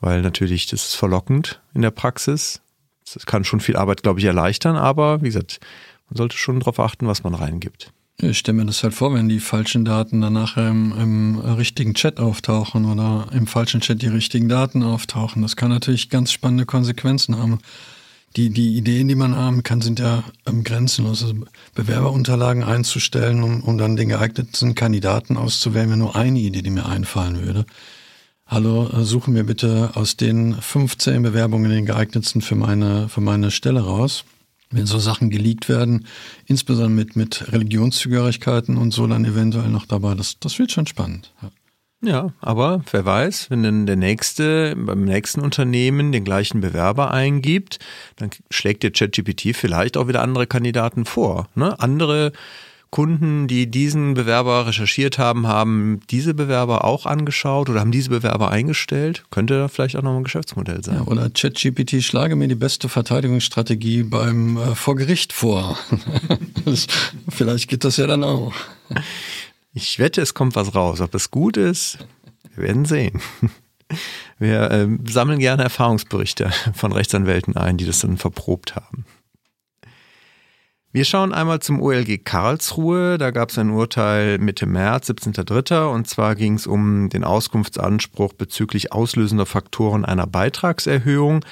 weil 0.00 0.22
natürlich 0.22 0.66
das 0.66 0.88
ist 0.88 0.94
verlockend 0.96 1.60
in 1.72 1.82
der 1.82 1.92
Praxis. 1.92 2.60
Das 3.12 3.24
kann 3.26 3.44
schon 3.44 3.60
viel 3.60 3.76
Arbeit, 3.76 4.02
glaube 4.02 4.18
ich, 4.18 4.24
erleichtern, 4.24 4.76
aber 4.76 5.22
wie 5.22 5.26
gesagt, 5.26 5.60
man 6.08 6.16
sollte 6.16 6.36
schon 6.36 6.58
darauf 6.58 6.80
achten, 6.80 7.06
was 7.06 7.22
man 7.22 7.34
reingibt. 7.34 7.92
Ich 8.18 8.38
stelle 8.38 8.56
mir 8.56 8.64
das 8.64 8.82
halt 8.82 8.94
vor, 8.94 9.12
wenn 9.12 9.28
die 9.28 9.40
falschen 9.40 9.84
Daten 9.84 10.22
dann 10.22 10.32
nachher 10.32 10.68
im, 10.70 10.92
im, 10.98 11.38
richtigen 11.38 11.92
Chat 11.94 12.18
auftauchen 12.18 12.86
oder 12.86 13.28
im 13.32 13.46
falschen 13.46 13.82
Chat 13.82 14.00
die 14.00 14.06
richtigen 14.06 14.48
Daten 14.48 14.82
auftauchen. 14.82 15.42
Das 15.42 15.56
kann 15.56 15.70
natürlich 15.70 16.08
ganz 16.08 16.32
spannende 16.32 16.64
Konsequenzen 16.64 17.36
haben 17.38 17.58
die, 18.36 18.50
die 18.50 18.76
Ideen, 18.76 19.08
die 19.08 19.14
man 19.14 19.34
haben 19.34 19.62
kann, 19.62 19.80
sind 19.80 19.98
ja 19.98 20.24
ähm, 20.46 20.62
grenzenlos. 20.62 21.22
Also 21.22 21.34
Bewerberunterlagen 21.74 22.62
einzustellen, 22.64 23.42
um, 23.42 23.62
um 23.62 23.78
dann 23.78 23.96
den 23.96 24.10
geeigneten 24.10 24.74
Kandidaten 24.74 25.36
auszuwählen, 25.36 25.88
wäre 25.88 25.98
nur 25.98 26.16
eine 26.16 26.38
Idee, 26.38 26.62
die 26.62 26.70
mir 26.70 26.86
einfallen 26.86 27.42
würde. 27.42 27.64
Hallo, 28.46 28.88
äh, 28.88 29.04
suchen 29.04 29.34
mir 29.34 29.44
bitte 29.44 29.90
aus 29.94 30.16
den 30.16 30.54
15 30.54 31.22
Bewerbungen 31.22 31.70
den 31.70 31.86
geeignetsten 31.86 32.42
für 32.42 32.54
meine, 32.54 33.08
für 33.08 33.22
meine 33.22 33.50
Stelle 33.50 33.80
raus. 33.80 34.24
Wenn 34.70 34.86
so 34.86 34.98
Sachen 34.98 35.30
geleakt 35.30 35.68
werden, 35.68 36.06
insbesondere 36.46 36.90
mit, 36.90 37.16
mit 37.16 37.52
Religionszugehörigkeiten 37.52 38.76
und 38.76 38.92
so 38.92 39.06
dann 39.06 39.24
eventuell 39.24 39.68
noch 39.68 39.86
dabei, 39.86 40.14
das, 40.14 40.38
das 40.40 40.58
wird 40.58 40.72
schon 40.72 40.86
spannend. 40.86 41.32
Ja. 41.42 41.50
Ja, 42.02 42.32
aber 42.40 42.84
wer 42.92 43.04
weiß, 43.04 43.50
wenn 43.50 43.62
dann 43.62 43.86
der 43.86 43.96
nächste 43.96 44.76
beim 44.76 45.04
nächsten 45.04 45.40
Unternehmen 45.40 46.12
den 46.12 46.24
gleichen 46.24 46.60
Bewerber 46.60 47.10
eingibt, 47.10 47.78
dann 48.16 48.30
schlägt 48.50 48.82
der 48.82 48.90
ChatGPT 48.90 49.56
vielleicht 49.56 49.96
auch 49.96 50.06
wieder 50.06 50.22
andere 50.22 50.46
Kandidaten 50.46 51.06
vor. 51.06 51.48
Ne? 51.54 51.78
Andere 51.80 52.32
Kunden, 52.96 53.46
die 53.46 53.70
diesen 53.70 54.14
Bewerber 54.14 54.66
recherchiert 54.66 55.18
haben, 55.18 55.46
haben 55.46 56.00
diese 56.08 56.32
Bewerber 56.32 56.82
auch 56.86 57.04
angeschaut 57.04 57.68
oder 57.68 57.80
haben 57.80 57.92
diese 57.92 58.08
Bewerber 58.08 58.50
eingestellt. 58.50 59.24
Könnte 59.30 59.68
vielleicht 59.68 59.96
auch 59.96 60.02
noch 60.02 60.16
ein 60.16 60.24
Geschäftsmodell 60.24 60.82
sein. 60.82 60.94
Ja, 60.94 61.02
oder 61.02 61.28
ChatGPT 61.28 62.02
schlage 62.02 62.36
mir 62.36 62.48
die 62.48 62.54
beste 62.54 62.88
Verteidigungsstrategie 62.88 64.02
beim 64.02 64.56
äh, 64.56 64.74
vor 64.74 64.96
Gericht 64.96 65.34
vor. 65.34 65.78
vielleicht 67.28 67.68
geht 67.68 67.84
das 67.84 67.98
ja 67.98 68.06
dann 68.06 68.24
auch. 68.24 68.54
Ich 69.74 69.98
wette, 69.98 70.22
es 70.22 70.32
kommt 70.32 70.56
was 70.56 70.74
raus. 70.74 71.02
Ob 71.02 71.14
es 71.14 71.30
gut 71.30 71.58
ist, 71.58 71.98
wir 72.54 72.64
werden 72.64 72.86
sehen. 72.86 73.20
Wir 74.38 74.70
äh, 74.70 74.88
sammeln 75.06 75.38
gerne 75.38 75.64
Erfahrungsberichte 75.64 76.50
von 76.72 76.92
Rechtsanwälten 76.92 77.58
ein, 77.58 77.76
die 77.76 77.84
das 77.84 77.98
dann 77.98 78.16
verprobt 78.16 78.74
haben. 78.74 79.04
Wir 80.96 81.04
schauen 81.04 81.34
einmal 81.34 81.60
zum 81.60 81.82
OLG 81.82 82.24
Karlsruhe. 82.24 83.18
Da 83.18 83.30
gab 83.30 83.50
es 83.50 83.58
ein 83.58 83.68
Urteil 83.68 84.38
Mitte 84.38 84.64
März, 84.64 85.10
17.03. 85.10 85.92
Und 85.92 86.08
zwar 86.08 86.34
ging 86.34 86.54
es 86.54 86.66
um 86.66 87.10
den 87.10 87.22
Auskunftsanspruch 87.22 88.32
bezüglich 88.32 88.92
auslösender 88.92 89.44
Faktoren 89.44 90.06
einer 90.06 90.26
Beitragserhöhung. 90.26 91.44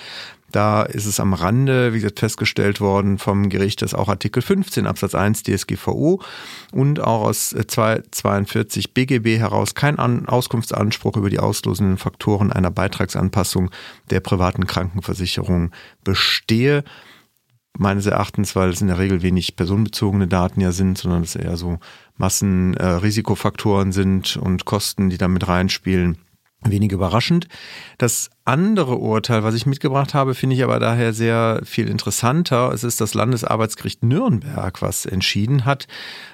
Da 0.50 0.84
ist 0.84 1.04
es 1.04 1.20
am 1.20 1.34
Rande, 1.34 1.92
wie 1.92 1.98
gesagt, 1.98 2.20
festgestellt 2.20 2.80
worden 2.80 3.18
vom 3.18 3.50
Gericht, 3.50 3.82
dass 3.82 3.92
auch 3.92 4.08
Artikel 4.08 4.40
15 4.40 4.86
Absatz 4.86 5.14
1 5.14 5.42
DSGVO 5.42 6.22
und 6.72 7.00
auch 7.00 7.24
aus 7.24 7.50
242 7.50 8.86
äh, 8.86 8.88
BGB 8.94 9.38
heraus 9.38 9.74
kein 9.74 9.98
Auskunftsanspruch 9.98 11.18
über 11.18 11.28
die 11.28 11.40
auslösenden 11.40 11.98
Faktoren 11.98 12.50
einer 12.50 12.70
Beitragsanpassung 12.70 13.70
der 14.08 14.20
privaten 14.20 14.66
Krankenversicherung 14.66 15.72
bestehe. 16.02 16.82
Meines 17.76 18.06
Erachtens, 18.06 18.54
weil 18.54 18.70
es 18.70 18.80
in 18.80 18.86
der 18.86 18.98
Regel 18.98 19.22
wenig 19.22 19.56
personenbezogene 19.56 20.28
Daten 20.28 20.60
ja 20.60 20.70
sind, 20.70 20.96
sondern 20.96 21.22
es 21.22 21.34
eher 21.34 21.56
so 21.56 21.78
Massenrisikofaktoren 22.16 23.90
äh, 23.90 23.92
sind 23.92 24.36
und 24.36 24.64
Kosten, 24.64 25.10
die 25.10 25.18
da 25.18 25.26
mit 25.26 25.48
reinspielen 25.48 26.18
Wenig 26.70 26.92
überraschend. 26.92 27.48
Das 27.98 28.30
andere 28.44 28.96
Urteil, 28.96 29.42
was 29.42 29.54
ich 29.54 29.66
mitgebracht 29.66 30.14
habe, 30.14 30.34
finde 30.34 30.56
ich 30.56 30.64
aber 30.64 30.78
daher 30.78 31.12
sehr 31.12 31.60
viel 31.64 31.88
interessanter. 31.88 32.72
Es 32.72 32.84
ist 32.84 33.00
das 33.00 33.14
Landesarbeitsgericht 33.14 34.02
Nürnberg, 34.02 34.80
was 34.80 35.04
entschieden 35.04 35.64
hat. 35.64 35.86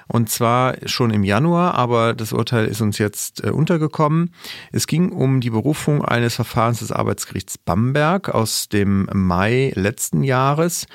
Und 0.07 0.29
zwar 0.29 0.75
schon 0.85 1.11
im 1.11 1.23
Januar, 1.23 1.75
aber 1.75 2.13
das 2.13 2.33
Urteil 2.33 2.65
ist 2.67 2.81
uns 2.81 2.97
jetzt 2.97 3.43
äh, 3.43 3.49
untergekommen. 3.49 4.33
Es 4.71 4.87
ging 4.87 5.11
um 5.11 5.41
die 5.41 5.49
Berufung 5.49 6.03
eines 6.03 6.35
Verfahrens 6.35 6.79
des 6.79 6.91
Arbeitsgerichts 6.91 7.57
Bamberg 7.57 8.29
aus 8.29 8.69
dem 8.69 9.09
Mai 9.13 9.73
letzten 9.75 10.23
Jahres. 10.23 10.87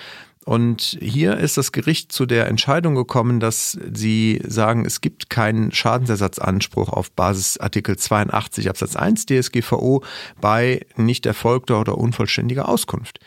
Und 0.46 0.96
hier 1.00 1.38
ist 1.38 1.56
das 1.56 1.72
Gericht 1.72 2.12
zu 2.12 2.24
der 2.24 2.46
Entscheidung 2.46 2.94
gekommen, 2.94 3.40
dass 3.40 3.76
sie 3.92 4.40
sagen, 4.46 4.84
es 4.84 5.00
gibt 5.00 5.28
keinen 5.28 5.72
Schadensersatzanspruch 5.72 6.88
auf 6.88 7.10
Basis 7.10 7.58
Artikel 7.58 7.96
82 7.96 8.68
Absatz 8.70 8.94
1 8.94 9.26
DSGVO 9.26 10.04
bei 10.40 10.86
nicht 10.94 11.26
erfolgter 11.26 11.80
oder 11.80 11.98
unvollständiger 11.98 12.68
Auskunft. 12.68 13.18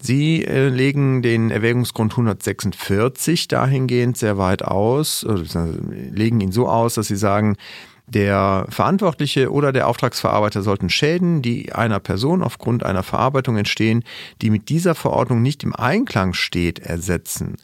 Sie 0.00 0.42
äh, 0.42 0.68
legen 0.68 1.20
den 1.20 1.50
Erwägungsgrund 1.50 2.12
146 2.12 3.46
dahingehend 3.48 4.16
sehr 4.16 4.38
weit 4.38 4.62
aus, 4.62 5.26
legen 5.28 6.40
ihn 6.40 6.50
so 6.50 6.66
aus, 6.66 6.94
dass 6.94 7.08
sie 7.08 7.16
sagen, 7.16 7.58
der 8.06 8.66
Verantwortliche 8.68 9.50
oder 9.50 9.72
der 9.72 9.88
Auftragsverarbeiter 9.88 10.62
sollten 10.62 10.90
Schäden, 10.90 11.40
die 11.40 11.72
einer 11.72 12.00
Person 12.00 12.42
aufgrund 12.42 12.84
einer 12.84 13.02
Verarbeitung 13.02 13.56
entstehen, 13.56 14.04
die 14.42 14.50
mit 14.50 14.68
dieser 14.68 14.94
Verordnung 14.94 15.42
nicht 15.42 15.62
im 15.62 15.74
Einklang 15.74 16.34
steht, 16.34 16.78
ersetzen. 16.80 17.56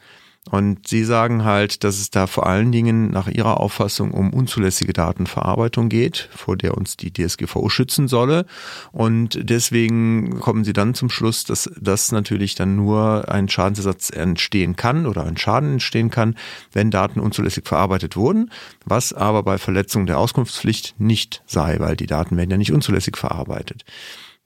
Und 0.49 0.87
sie 0.87 1.03
sagen 1.03 1.43
halt, 1.43 1.83
dass 1.83 1.99
es 1.99 2.09
da 2.09 2.25
vor 2.25 2.47
allen 2.47 2.71
Dingen 2.71 3.11
nach 3.11 3.27
ihrer 3.27 3.59
Auffassung 3.59 4.11
um 4.11 4.33
unzulässige 4.33 4.91
Datenverarbeitung 4.91 5.87
geht, 5.87 6.29
vor 6.35 6.57
der 6.57 6.75
uns 6.75 6.97
die 6.97 7.13
DSGVO 7.13 7.69
schützen 7.69 8.07
solle. 8.07 8.47
Und 8.91 9.37
deswegen 9.39 10.39
kommen 10.39 10.63
sie 10.63 10.73
dann 10.73 10.95
zum 10.95 11.11
Schluss, 11.11 11.43
dass 11.43 11.69
das 11.79 12.11
natürlich 12.11 12.55
dann 12.55 12.75
nur 12.75 13.29
ein 13.29 13.49
Schadensersatz 13.49 14.09
entstehen 14.09 14.75
kann 14.75 15.05
oder 15.05 15.25
ein 15.25 15.37
Schaden 15.37 15.73
entstehen 15.73 16.09
kann, 16.09 16.35
wenn 16.71 16.89
Daten 16.89 17.19
unzulässig 17.19 17.67
verarbeitet 17.67 18.15
wurden, 18.15 18.49
was 18.83 19.13
aber 19.13 19.43
bei 19.43 19.59
Verletzung 19.59 20.07
der 20.07 20.17
Auskunftspflicht 20.17 20.95
nicht 20.97 21.43
sei, 21.45 21.79
weil 21.79 21.95
die 21.95 22.07
Daten 22.07 22.35
werden 22.35 22.49
ja 22.49 22.57
nicht 22.57 22.73
unzulässig 22.73 23.15
verarbeitet. 23.15 23.85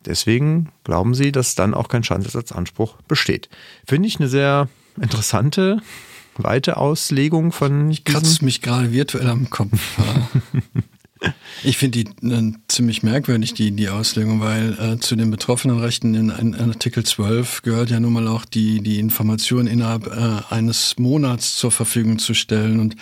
Deswegen 0.05 0.71
glauben 0.83 1.15
sie, 1.15 1.31
dass 1.31 1.55
dann 1.55 1.73
auch 1.73 1.87
kein 1.87 2.03
Schadensersatzanspruch 2.03 3.01
besteht. 3.07 3.49
Finde 3.87 4.07
ich 4.07 4.19
eine 4.19 4.27
sehr 4.27 4.67
interessante, 5.01 5.81
weite 6.37 6.77
Auslegung 6.77 7.51
von. 7.51 7.89
Ich 7.89 8.03
kratze 8.03 8.43
mich 8.43 8.61
gerade 8.61 8.91
virtuell 8.91 9.27
am 9.27 9.49
Kopf. 9.49 9.97
ich 11.63 11.77
finde 11.77 12.03
die 12.03 12.27
äh, 12.27 12.53
ziemlich 12.67 13.03
merkwürdig, 13.03 13.53
die, 13.53 13.71
die 13.71 13.89
Auslegung, 13.89 14.41
weil 14.41 14.77
äh, 14.79 14.99
zu 14.99 15.15
den 15.15 15.31
betroffenen 15.31 15.79
Rechten 15.79 16.13
in, 16.13 16.29
in, 16.29 16.55
Artikel 16.55 17.03
12 17.03 17.61
gehört 17.61 17.89
ja 17.89 17.99
nun 17.99 18.13
mal 18.13 18.27
auch 18.27 18.45
die, 18.45 18.81
die 18.81 18.99
Information 18.99 19.67
innerhalb 19.67 20.07
äh, 20.07 20.53
eines 20.53 20.97
Monats 20.97 21.55
zur 21.55 21.71
Verfügung 21.71 22.19
zu 22.19 22.33
stellen. 22.33 22.79
Und 22.79 22.95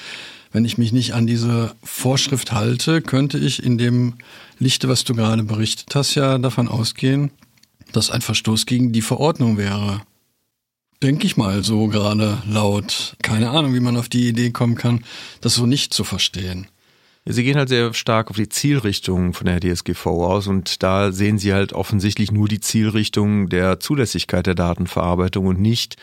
wenn 0.52 0.66
ich 0.66 0.78
mich 0.78 0.92
nicht 0.92 1.14
an 1.14 1.26
diese 1.26 1.76
Vorschrift 1.84 2.52
halte, 2.52 3.02
könnte 3.02 3.40
ich 3.40 3.64
in 3.64 3.78
dem 3.78 4.16
Lichte, 4.60 4.88
was 4.88 5.04
du 5.04 5.16
gerade 5.16 5.44
berichtet 5.44 5.94
hast, 5.96 6.16
ja 6.16 6.38
davon 6.38 6.68
ausgehen, 6.68 7.32
dass 7.92 8.12
ein 8.12 8.22
Verstoß 8.22 8.66
gegen 8.66 8.94
die 8.94 9.02
Verordnung 9.02 9.58
wäre 9.58 10.02
denke 11.03 11.27
ich 11.27 11.38
mal 11.38 11.63
so 11.63 11.88
gerade 11.88 12.41
laut. 12.50 13.15
Keine 13.22 13.50
Ahnung, 13.50 13.74
wie 13.74 13.81
man 13.81 13.98
auf 13.98 14.10
die 14.10 14.29
Idee 14.29 14.51
kommen 14.51 14.75
kann, 14.75 15.03
das 15.41 15.55
so 15.55 15.65
nicht 15.65 15.93
zu 15.93 16.03
verstehen. 16.03 16.67
Sie 17.25 17.43
gehen 17.43 17.57
halt 17.57 17.69
sehr 17.69 17.93
stark 17.93 18.29
auf 18.29 18.36
die 18.36 18.50
Zielrichtung 18.50 19.33
von 19.33 19.45
der 19.45 19.62
DSGVO 19.62 20.25
aus 20.25 20.48
und 20.48 20.83
da 20.83 21.13
sehen 21.13 21.38
Sie 21.38 21.53
halt 21.53 21.72
offensichtlich 21.72 22.31
nur 22.31 22.50
die 22.50 22.60
Zielrichtung 22.60 23.48
der 23.48 23.79
Zulässigkeit 23.79 24.45
der 24.45 24.55
Datenverarbeitung 24.55 25.45
und 25.45 25.62
nicht 25.62 25.95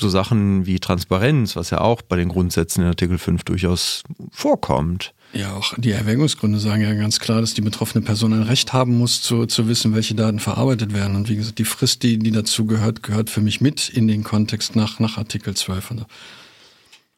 so 0.00 0.08
Sachen 0.08 0.66
wie 0.66 0.80
Transparenz, 0.80 1.54
was 1.54 1.70
ja 1.70 1.80
auch 1.80 2.02
bei 2.02 2.16
den 2.16 2.28
Grundsätzen 2.28 2.82
in 2.82 2.88
Artikel 2.88 3.18
5 3.18 3.44
durchaus 3.44 4.02
vorkommt. 4.30 5.14
Ja, 5.36 5.54
auch 5.54 5.74
die 5.76 5.90
Erwägungsgründe 5.90 6.58
sagen 6.58 6.80
ja 6.80 6.94
ganz 6.94 7.20
klar, 7.20 7.42
dass 7.42 7.52
die 7.52 7.60
betroffene 7.60 8.02
Person 8.02 8.32
ein 8.32 8.44
Recht 8.44 8.72
haben 8.72 8.96
muss, 8.96 9.20
zu, 9.20 9.44
zu 9.44 9.68
wissen, 9.68 9.94
welche 9.94 10.14
Daten 10.14 10.40
verarbeitet 10.40 10.94
werden. 10.94 11.14
Und 11.14 11.28
wie 11.28 11.36
gesagt, 11.36 11.58
die 11.58 11.66
Frist, 11.66 12.02
die, 12.02 12.18
die 12.18 12.30
dazu 12.30 12.64
gehört, 12.64 13.02
gehört 13.02 13.28
für 13.28 13.42
mich 13.42 13.60
mit 13.60 13.90
in 13.90 14.08
den 14.08 14.24
Kontext 14.24 14.76
nach, 14.76 14.98
nach 14.98 15.18
Artikel 15.18 15.54
12. 15.54 15.90
Und, 15.90 16.00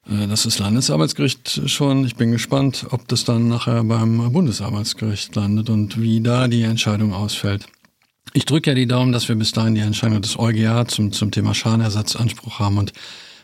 äh, 0.09 0.27
das 0.27 0.47
ist 0.47 0.59
Landesarbeitsgericht 0.59 1.63
schon. 1.67 2.05
Ich 2.05 2.17
bin 2.17 2.33
gespannt, 2.33 2.87
ob 2.91 3.07
das 3.07 3.25
dann 3.25 3.47
nachher 3.47 3.85
beim 3.85 4.33
Bundesarbeitsgericht 4.33 5.37
landet 5.37 5.71
und 5.71 6.01
wie 6.01 6.21
da 6.21 6.49
die 6.49 6.63
Entscheidung 6.63 7.13
ausfällt. 7.13 7.67
Ich 8.33 8.47
drücke 8.47 8.71
ja 8.71 8.75
die 8.75 8.89
Daumen, 8.89 9.13
dass 9.13 9.29
wir 9.29 9.37
bis 9.37 9.53
dahin 9.53 9.77
die 9.77 9.81
Entscheidung 9.81 10.21
des 10.21 10.37
EuGH 10.37 10.89
zum, 10.89 11.13
zum 11.13 11.31
Thema 11.31 11.55
Schadenersatzanspruch 11.55 12.59
haben 12.59 12.79
und 12.79 12.93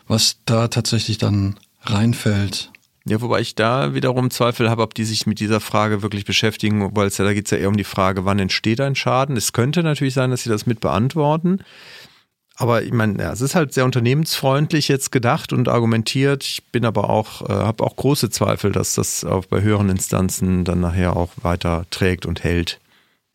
was 0.05 0.39
da 0.43 0.67
tatsächlich 0.67 1.17
dann 1.17 1.55
reinfällt, 1.81 2.71
ja, 3.07 3.21
wobei 3.21 3.41
ich 3.41 3.53
da 3.53 3.93
wiederum 3.93 4.31
Zweifel 4.31 4.69
habe, 4.69 4.81
ob 4.81 4.95
die 4.95 5.03
sich 5.03 5.27
mit 5.27 5.39
dieser 5.39 5.59
Frage 5.59 6.01
wirklich 6.01 6.25
beschäftigen, 6.25 6.95
weil 6.95 7.07
es 7.07 7.19
ja, 7.19 7.25
da 7.25 7.33
geht 7.33 7.45
es 7.45 7.51
ja 7.51 7.57
eher 7.57 7.69
um 7.69 7.77
die 7.77 7.83
Frage, 7.83 8.25
wann 8.25 8.39
entsteht 8.39 8.81
ein 8.81 8.95
Schaden. 8.95 9.37
Es 9.37 9.53
könnte 9.53 9.83
natürlich 9.83 10.15
sein, 10.15 10.31
dass 10.31 10.43
sie 10.43 10.49
das 10.49 10.65
mit 10.65 10.79
beantworten. 10.79 11.59
Aber 12.57 12.81
ich 12.83 12.93
meine, 12.93 13.21
ja, 13.21 13.31
es 13.31 13.41
ist 13.41 13.53
halt 13.53 13.73
sehr 13.73 13.85
unternehmensfreundlich 13.85 14.87
jetzt 14.87 15.11
gedacht 15.11 15.53
und 15.53 15.67
argumentiert. 15.67 16.43
Ich 16.45 16.63
bin 16.71 16.85
aber 16.85 17.09
auch, 17.09 17.41
äh, 17.47 17.53
habe 17.53 17.83
auch 17.83 17.95
große 17.95 18.29
Zweifel, 18.29 18.71
dass 18.71 18.95
das 18.95 19.23
auch 19.23 19.45
bei 19.45 19.61
höheren 19.61 19.89
Instanzen 19.89 20.63
dann 20.63 20.79
nachher 20.79 21.15
auch 21.15 21.31
weiter 21.41 21.85
trägt 21.91 22.25
und 22.25 22.43
hält. 22.43 22.79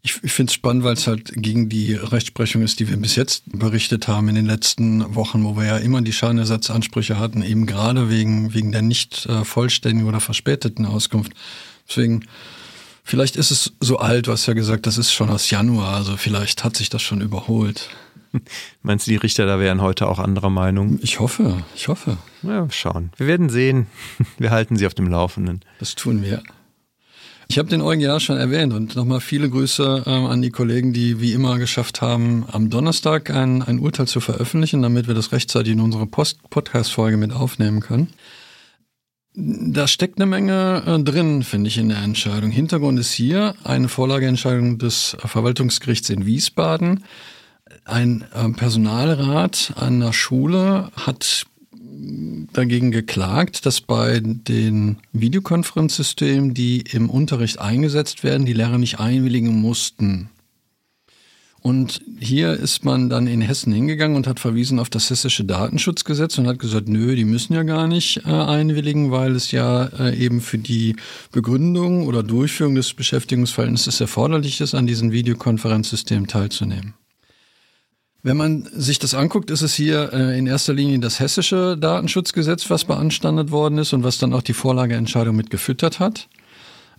Ich, 0.02 0.18
ich 0.22 0.32
finde 0.32 0.50
es 0.50 0.54
spannend, 0.54 0.82
weil 0.82 0.94
es 0.94 1.06
halt 1.06 1.30
gegen 1.34 1.68
die 1.68 1.92
Rechtsprechung 1.94 2.62
ist, 2.62 2.80
die 2.80 2.88
wir 2.88 2.96
bis 2.96 3.16
jetzt 3.16 3.44
berichtet 3.46 4.08
haben 4.08 4.28
in 4.28 4.34
den 4.34 4.46
letzten 4.46 5.14
Wochen, 5.14 5.44
wo 5.44 5.56
wir 5.56 5.66
ja 5.66 5.76
immer 5.76 6.00
die 6.00 6.12
Schadenersatzansprüche 6.12 7.18
hatten, 7.18 7.42
eben 7.42 7.66
gerade 7.66 8.08
wegen, 8.08 8.54
wegen 8.54 8.72
der 8.72 8.80
nicht 8.80 9.26
äh, 9.26 9.44
vollständigen 9.44 10.08
oder 10.08 10.20
verspäteten 10.20 10.86
Auskunft. 10.86 11.32
Deswegen, 11.86 12.24
vielleicht 13.04 13.36
ist 13.36 13.50
es 13.50 13.74
so 13.80 13.98
alt, 13.98 14.26
was 14.26 14.46
ja 14.46 14.54
gesagt, 14.54 14.86
das 14.86 14.96
ist 14.96 15.12
schon 15.12 15.28
aus 15.28 15.50
Januar, 15.50 15.96
also 15.96 16.16
vielleicht 16.16 16.64
hat 16.64 16.76
sich 16.76 16.88
das 16.88 17.02
schon 17.02 17.20
überholt. 17.20 17.90
Meinst 18.82 19.06
du, 19.06 19.10
die 19.10 19.16
Richter 19.16 19.44
da 19.44 19.58
wären 19.58 19.82
heute 19.82 20.08
auch 20.08 20.18
anderer 20.18 20.50
Meinung? 20.50 20.98
Ich 21.02 21.20
hoffe, 21.20 21.62
ich 21.74 21.88
hoffe. 21.88 22.16
Ja, 22.42 22.68
schauen. 22.70 23.10
Wir 23.16 23.26
werden 23.26 23.50
sehen. 23.50 23.86
Wir 24.38 24.50
halten 24.50 24.76
sie 24.76 24.86
auf 24.86 24.94
dem 24.94 25.08
Laufenden. 25.08 25.60
Das 25.78 25.94
tun 25.94 26.22
wir. 26.22 26.42
Ich 27.50 27.58
habe 27.58 27.68
den 27.68 27.82
EuGH 27.82 28.20
schon 28.20 28.36
erwähnt 28.36 28.72
und 28.72 28.94
nochmal 28.94 29.18
viele 29.18 29.50
Grüße 29.50 30.04
ähm, 30.06 30.26
an 30.26 30.40
die 30.40 30.50
Kollegen, 30.50 30.92
die 30.92 31.20
wie 31.20 31.32
immer 31.32 31.58
geschafft 31.58 32.00
haben, 32.00 32.46
am 32.52 32.70
Donnerstag 32.70 33.28
ein, 33.30 33.62
ein 33.62 33.80
Urteil 33.80 34.06
zu 34.06 34.20
veröffentlichen, 34.20 34.82
damit 34.82 35.08
wir 35.08 35.16
das 35.16 35.32
rechtzeitig 35.32 35.72
in 35.72 35.80
unsere 35.80 36.06
Podcast-Folge 36.06 37.16
mit 37.16 37.32
aufnehmen 37.32 37.80
können. 37.80 38.12
Da 39.34 39.88
steckt 39.88 40.20
eine 40.20 40.26
Menge 40.26 40.84
äh, 40.86 41.02
drin, 41.02 41.42
finde 41.42 41.66
ich, 41.66 41.78
in 41.78 41.88
der 41.88 41.98
Entscheidung. 41.98 42.52
Hintergrund 42.52 43.00
ist 43.00 43.10
hier 43.10 43.56
eine 43.64 43.88
Vorlageentscheidung 43.88 44.78
des 44.78 45.16
Verwaltungsgerichts 45.18 46.08
in 46.08 46.26
Wiesbaden. 46.26 47.02
Ein 47.84 48.26
äh, 48.32 48.48
Personalrat 48.50 49.72
einer 49.74 50.12
Schule 50.12 50.92
hat 50.94 51.46
dagegen 52.52 52.90
geklagt, 52.90 53.66
dass 53.66 53.80
bei 53.80 54.20
den 54.22 54.98
Videokonferenzsystemen, 55.12 56.54
die 56.54 56.82
im 56.92 57.10
Unterricht 57.10 57.60
eingesetzt 57.60 58.24
werden, 58.24 58.46
die 58.46 58.52
Lehrer 58.52 58.78
nicht 58.78 59.00
einwilligen 59.00 59.60
mussten. 59.60 60.30
Und 61.62 62.00
hier 62.18 62.54
ist 62.54 62.86
man 62.86 63.10
dann 63.10 63.26
in 63.26 63.42
Hessen 63.42 63.72
hingegangen 63.72 64.16
und 64.16 64.26
hat 64.26 64.40
verwiesen 64.40 64.78
auf 64.78 64.88
das 64.88 65.10
hessische 65.10 65.44
Datenschutzgesetz 65.44 66.38
und 66.38 66.46
hat 66.46 66.58
gesagt, 66.58 66.88
nö, 66.88 67.14
die 67.14 67.26
müssen 67.26 67.52
ja 67.52 67.64
gar 67.64 67.86
nicht 67.86 68.24
äh, 68.24 68.30
einwilligen, 68.30 69.10
weil 69.10 69.32
es 69.32 69.50
ja 69.50 69.84
äh, 69.98 70.16
eben 70.16 70.40
für 70.40 70.56
die 70.56 70.96
Begründung 71.32 72.06
oder 72.06 72.22
Durchführung 72.22 72.76
des 72.76 72.94
Beschäftigungsverhältnisses 72.94 74.00
erforderlich 74.00 74.62
ist, 74.62 74.74
an 74.74 74.86
diesen 74.86 75.12
Videokonferenzsystemen 75.12 76.28
teilzunehmen. 76.28 76.94
Wenn 78.22 78.36
man 78.36 78.68
sich 78.74 78.98
das 78.98 79.14
anguckt, 79.14 79.50
ist 79.50 79.62
es 79.62 79.74
hier 79.74 80.12
äh, 80.12 80.38
in 80.38 80.46
erster 80.46 80.74
Linie 80.74 80.98
das 80.98 81.20
hessische 81.20 81.78
Datenschutzgesetz, 81.78 82.68
was 82.68 82.84
beanstandet 82.84 83.50
worden 83.50 83.78
ist 83.78 83.94
und 83.94 84.04
was 84.04 84.18
dann 84.18 84.34
auch 84.34 84.42
die 84.42 84.52
Vorlageentscheidung 84.52 85.34
mit 85.34 85.50
gefüttert 85.50 86.00
hat. 86.00 86.28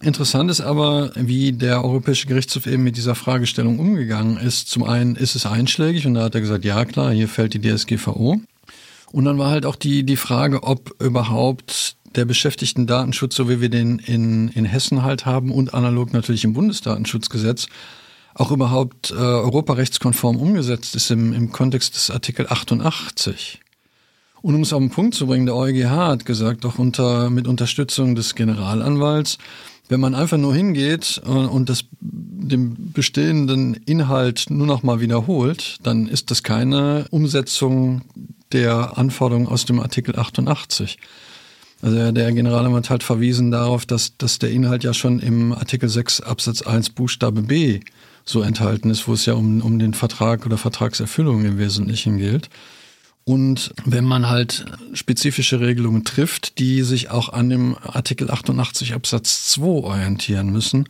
Interessant 0.02 0.50
ist 0.50 0.62
aber, 0.62 1.12
wie 1.16 1.52
der 1.52 1.84
Europäische 1.84 2.26
Gerichtshof 2.28 2.66
eben 2.66 2.84
mit 2.84 2.98
dieser 2.98 3.14
Fragestellung 3.14 3.78
umgegangen 3.78 4.38
ist. 4.38 4.68
Zum 4.70 4.84
einen 4.84 5.16
ist 5.16 5.36
es 5.36 5.46
einschlägig 5.46 6.08
und 6.08 6.16
da 6.16 6.24
hat 6.24 6.34
er 6.34 6.42
gesagt, 6.42 6.66
ja 6.66 6.84
klar, 6.86 7.12
hier 7.12 7.28
fällt 7.28 7.54
die 7.54 7.62
DSGVO. 7.62 8.42
Und 9.12 9.26
dann 9.26 9.38
war 9.38 9.52
halt 9.52 9.68
auch 9.68 9.76
die, 9.76 10.04
die 10.04 10.16
Frage, 10.16 10.64
ob 10.64 11.00
überhaupt 11.00 11.98
der 12.16 12.26
beschäftigten 12.26 12.88
Datenschutz, 12.88 13.36
so 13.36 13.48
wie 13.48 13.62
wir 13.62 13.70
den 13.70 14.00
in, 14.00 14.48
in 14.50 14.66
Hessen 14.66 15.04
halt 15.04 15.28
haben 15.28 15.52
und 15.52 15.76
analog 15.76 16.14
natürlich 16.14 16.44
im 16.46 16.54
Bundesdatenschutzgesetz, 16.54 17.68
auch 18.34 18.52
überhaupt 18.52 19.12
äh, 19.12 19.16
europarechtskonform 19.16 20.38
umgesetzt 20.38 20.96
ist 20.96 21.12
im, 21.12 21.34
im 21.34 21.52
Kontext 21.52 21.96
des 21.96 22.10
Artikel 22.10 22.48
88. 22.50 23.60
Und 24.42 24.56
um 24.56 24.62
es 24.62 24.74
auf 24.74 24.80
den 24.80 24.90
Punkt 24.90 25.14
zu 25.14 25.28
bringen, 25.28 25.46
der 25.46 25.56
EuGH 25.56 25.90
hat 25.90 26.26
gesagt, 26.26 26.66
auch 26.66 26.80
unter, 26.80 27.30
mit 27.30 27.48
Unterstützung 27.48 28.16
des 28.16 28.34
Generalanwalts, 28.34 29.38
wenn 29.88 30.00
man 30.00 30.16
einfach 30.16 30.38
nur 30.38 30.56
hingeht 30.56 31.22
und 31.26 31.70
das, 31.70 31.84
den 32.00 32.94
bestehenden 32.94 33.74
Inhalt 33.74 34.46
nur 34.50 34.66
noch 34.66 34.84
mal 34.84 35.02
wiederholt, 35.02 35.78
dann 35.84 36.08
ist 36.08 36.32
das 36.32 36.44
keine 36.44 37.06
Umsetzung 37.12 38.02
der 38.54 38.98
Anforderungen 38.98 39.48
aus 39.48 39.66
dem 39.66 39.80
Artikel 39.80 40.18
88. 40.18 40.98
Also 41.82 42.12
der 42.12 42.32
Generalanwalt 42.32 42.90
hat 42.90 43.04
verwiesen 43.04 43.52
darauf, 43.52 43.86
dass, 43.86 44.16
dass 44.18 44.40
der 44.40 44.52
Inhalt 44.52 44.84
ja 44.84 44.94
schon 44.94 45.20
im 45.20 45.52
Artikel 45.52 45.90
6 45.90 46.22
Absatz 46.22 46.62
1 46.62 46.92
Buchstabe 46.92 47.42
B 47.42 47.82
so 48.26 48.42
enthalten 48.42 48.90
ist, 48.90 49.08
wo 49.08 49.14
es 49.14 49.26
ja 49.26 49.34
um, 49.34 49.62
um 49.62 49.80
den 49.80 49.94
Vertrag 49.94 50.46
oder 50.46 50.58
Vertragserfüllung 50.58 51.46
im 51.46 51.58
Wesentlichen 51.58 52.18
gilt. 52.18 52.50
Und 53.24 53.74
wenn 53.86 54.06
man 54.06 54.30
halt 54.30 54.66
spezifische 54.94 55.60
Regelungen 55.60 56.04
trifft, 56.04 56.58
die 56.58 56.82
sich 56.82 57.12
auch 57.12 57.30
an 57.30 57.50
dem 57.50 57.78
Artikel 57.78 58.32
88 58.32 58.94
Absatz 58.94 59.50
2 59.52 59.64
orientieren 59.64 60.52
müssen. 60.52 60.88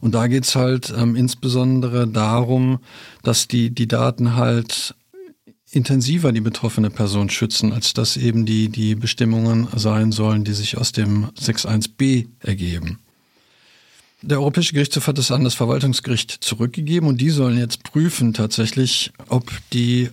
Und 0.00 0.14
da 0.14 0.26
geht's 0.26 0.56
halt 0.56 0.92
ähm, 0.96 1.14
insbesondere 1.14 2.08
darum, 2.08 2.78
dass 3.22 3.48
die, 3.48 3.70
die 3.70 3.86
Daten 3.86 4.34
halt 4.34 4.94
intensiver 5.70 6.32
die 6.32 6.40
betroffene 6.40 6.90
Person 6.90 7.28
schützen, 7.28 7.72
als 7.72 7.92
dass 7.92 8.16
eben 8.16 8.46
die, 8.46 8.68
die 8.68 8.94
Bestimmungen 8.94 9.68
sein 9.74 10.12
sollen, 10.12 10.44
die 10.44 10.52
sich 10.52 10.78
aus 10.78 10.92
dem 10.92 11.26
6.1b 11.38 12.28
ergeben. 12.40 12.98
Der 14.26 14.40
Europäische 14.40 14.72
Gerichtshof 14.72 15.06
hat 15.06 15.18
es 15.18 15.30
an 15.30 15.44
das 15.44 15.52
Verwaltungsgericht 15.52 16.30
zurückgegeben 16.30 17.06
und 17.08 17.20
die 17.20 17.28
sollen 17.28 17.58
jetzt 17.58 17.82
prüfen 17.82 18.32
tatsächlich, 18.32 19.12
ob 19.28 19.52
die 19.74 20.08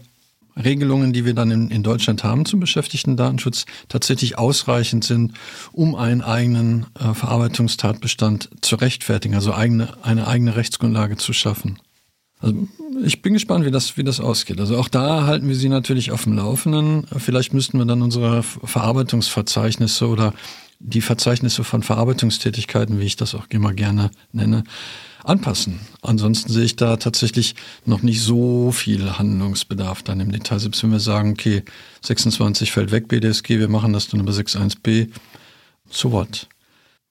Regelungen, 0.61 1.13
die 1.13 1.23
wir 1.23 1.33
dann 1.33 1.49
in, 1.49 1.71
in 1.71 1.81
Deutschland 1.81 2.25
haben 2.25 2.45
zum 2.45 2.59
Beschäftigten-Datenschutz, 2.59 3.65
tatsächlich 3.87 4.37
ausreichend 4.37 5.05
sind, 5.05 5.31
um 5.71 5.95
einen 5.95 6.21
eigenen 6.21 6.87
äh, 6.99 7.13
Verarbeitungstatbestand 7.13 8.49
zu 8.59 8.75
rechtfertigen, 8.75 9.33
also 9.33 9.53
eigene, 9.53 9.93
eine 10.03 10.27
eigene 10.27 10.57
Rechtsgrundlage 10.57 11.15
zu 11.15 11.31
schaffen. 11.31 11.79
Also 12.39 12.67
ich 13.05 13.21
bin 13.21 13.33
gespannt, 13.33 13.63
wie 13.65 13.71
das, 13.71 13.95
wie 13.95 14.03
das 14.03 14.19
ausgeht. 14.19 14.59
Also 14.59 14.77
auch 14.77 14.89
da 14.89 15.25
halten 15.25 15.47
wir 15.47 15.55
Sie 15.55 15.69
natürlich 15.69 16.11
auf 16.11 16.25
dem 16.25 16.33
Laufenden. 16.33 17.07
Vielleicht 17.17 17.53
müssten 17.53 17.77
wir 17.77 17.85
dann 17.85 18.01
unsere 18.01 18.43
Verarbeitungsverzeichnisse 18.43 20.05
oder 20.07 20.33
die 20.83 21.01
Verzeichnisse 21.01 21.63
von 21.63 21.83
Verarbeitungstätigkeiten, 21.83 22.99
wie 22.99 23.05
ich 23.05 23.15
das 23.15 23.35
auch 23.35 23.45
immer 23.49 23.73
gerne 23.73 24.11
nenne, 24.31 24.63
anpassen. 25.23 25.79
Ansonsten 26.01 26.51
sehe 26.51 26.63
ich 26.63 26.75
da 26.75 26.97
tatsächlich 26.97 27.55
noch 27.85 28.01
nicht 28.01 28.21
so 28.21 28.71
viel 28.71 29.17
Handlungsbedarf 29.17 30.01
dann 30.03 30.19
im 30.19 30.31
Detail. 30.31 30.59
Selbst 30.59 30.81
wenn 30.83 30.91
wir 30.91 30.99
sagen, 30.99 31.31
okay, 31.33 31.63
26 32.01 32.71
fällt 32.71 32.91
weg 32.91 33.07
BDSG, 33.07 33.59
wir 33.59 33.69
machen 33.69 33.93
das 33.93 34.07
dann 34.07 34.19
über 34.19 34.31
6.1b, 34.31 35.09
so 35.89 36.11
what? 36.11 36.47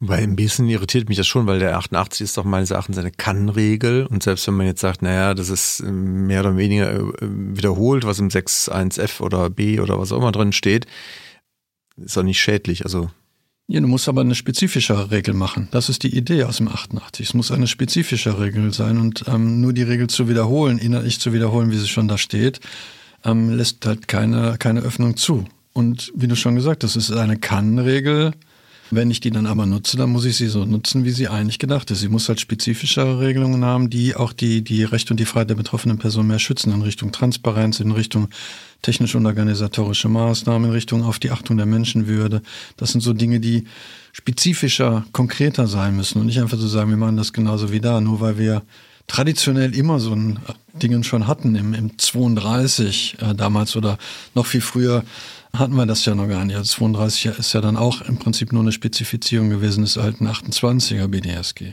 Weil 0.03 0.23
ein 0.23 0.35
bisschen 0.35 0.67
irritiert 0.67 1.11
mich 1.11 1.19
das 1.19 1.27
schon, 1.27 1.47
weil 1.47 1.59
der 1.59 1.77
88 1.77 2.23
ist 2.23 2.39
doch 2.39 2.45
meines 2.45 2.71
Erachtens 2.71 2.97
eine 2.97 3.11
Kann-Regel. 3.11 4.07
Und 4.07 4.23
selbst 4.23 4.47
wenn 4.47 4.55
man 4.55 4.65
jetzt 4.65 4.81
sagt, 4.81 5.03
naja, 5.03 5.35
das 5.35 5.51
ist 5.51 5.81
ähm, 5.81 6.27
mehr 6.27 6.41
oder 6.41 6.57
weniger 6.57 6.91
äh, 6.91 7.13
wiederholt, 7.21 8.05
was 8.05 8.19
im 8.19 8.29
6.1f 8.29 9.21
oder 9.21 9.51
b 9.51 9.79
oder 9.79 9.99
was 9.99 10.11
auch 10.11 10.17
immer 10.17 10.33
drin 10.33 10.53
steht, 10.53 10.87
ist 11.99 12.17
doch 12.17 12.23
nicht 12.23 12.41
schädlich. 12.41 12.85
Also 12.85 13.11
ja, 13.71 13.81
du 13.81 13.87
musst 13.87 14.09
aber 14.09 14.23
eine 14.23 14.35
spezifische 14.35 15.13
Regel 15.13 15.33
machen. 15.33 15.69
Das 15.71 15.89
ist 15.89 16.03
die 16.03 16.17
Idee 16.17 16.43
aus 16.43 16.57
dem 16.57 16.67
88. 16.67 17.29
Es 17.29 17.35
muss 17.35 17.53
eine 17.53 17.69
spezifische 17.69 18.41
Regel 18.41 18.75
sein 18.75 18.99
und 18.99 19.27
ähm, 19.29 19.61
nur 19.61 19.73
die 19.73 19.85
Regel 19.85 20.09
zu 20.09 20.29
wiederholen, 20.29 20.79
innerlich 20.79 21.21
zu 21.21 21.33
wiederholen, 21.33 21.71
wie 21.71 21.77
sie 21.77 21.87
schon 21.87 22.09
da 22.09 22.19
steht, 22.19 22.59
ähm, 23.25 23.57
lässt 23.57 23.87
halt 23.87 24.09
keine, 24.09 24.57
keine 24.59 24.81
Öffnung 24.81 25.17
zu. 25.17 25.45
Und 25.73 26.13
wie 26.17 26.27
du 26.27 26.35
schon 26.35 26.57
gesagt 26.57 26.83
hast, 26.83 26.97
es 26.97 27.11
ist 27.11 27.17
eine 27.17 27.39
Kann-Regel, 27.39 28.33
wenn 28.91 29.11
ich 29.11 29.21
die 29.21 29.31
dann 29.31 29.47
aber 29.47 29.67
nutze, 29.67 29.97
dann 29.97 30.11
muss 30.11 30.25
ich 30.25 30.37
sie 30.37 30.49
so 30.49 30.65
nutzen, 30.65 31.05
wie 31.05 31.11
sie 31.11 31.29
eigentlich 31.29 31.59
gedacht 31.59 31.91
ist. 31.91 32.01
Sie 32.01 32.09
muss 32.09 32.29
halt 32.29 32.41
spezifischere 32.41 33.21
Regelungen 33.21 33.65
haben, 33.65 33.89
die 33.89 34.17
auch 34.17 34.33
die, 34.33 34.63
die 34.63 34.85
Rechte 34.85 35.13
und 35.13 35.21
die 35.21 35.25
Freiheit 35.25 35.51
der 35.51 35.55
betroffenen 35.55 35.99
Person 35.99 36.27
mehr 36.27 36.39
schützen, 36.39 36.73
in 36.73 36.83
Richtung 36.83 37.13
Transparenz, 37.13 37.81
in 37.81 37.93
Richtung 37.93 38.29
technische 38.83 39.19
und 39.19 39.27
organisatorische 39.27 40.09
Maßnahmen, 40.09 40.69
in 40.69 40.73
Richtung 40.73 41.05
auf 41.05 41.19
die 41.19 41.31
Achtung 41.31 41.57
der 41.57 41.67
Menschenwürde. 41.67 42.43
Das 42.77 42.93
sind 42.93 43.01
so 43.01 43.13
Dinge, 43.13 43.41
die 43.41 43.65
spezifischer, 44.13 45.05
konkreter 45.13 45.67
sein 45.67 45.97
müssen 45.97 46.21
und 46.21 46.27
nicht 46.27 46.41
einfach 46.41 46.59
so 46.59 46.67
sagen, 46.67 46.91
wir 46.91 46.97
machen 46.97 47.17
das 47.17 47.33
genauso 47.33 47.71
wie 47.71 47.81
da, 47.81 48.01
nur 48.01 48.21
weil 48.21 48.39
wir 48.39 48.63
traditionell 49.07 49.75
immer 49.75 49.99
so 49.99 50.15
ein 50.15 50.39
Dingen 50.73 51.05
schon 51.05 51.27
hatten 51.27 51.57
im, 51.57 51.75
im 51.75 51.99
32 51.99 53.17
äh, 53.21 53.35
damals 53.35 53.77
oder 53.77 53.99
noch 54.35 54.47
viel 54.47 54.61
früher 54.61 55.05
hatten 55.55 55.75
wir 55.75 55.87
das 55.87 56.05
ja 56.05 56.15
noch 56.15 56.29
gar 56.29 56.45
nicht. 56.45 56.57
Also 56.57 56.75
32 56.75 57.39
ist 57.39 57.53
ja 57.53 57.61
dann 57.61 57.77
auch 57.77 58.03
im 58.03 58.19
Prinzip 58.19 58.53
nur 58.53 58.63
eine 58.63 58.71
Spezifizierung 58.73 59.51
gewesen 59.51 59.83
des 59.83 59.99
alten 59.99 60.29
28er 60.29 61.09
BDSG. 61.09 61.73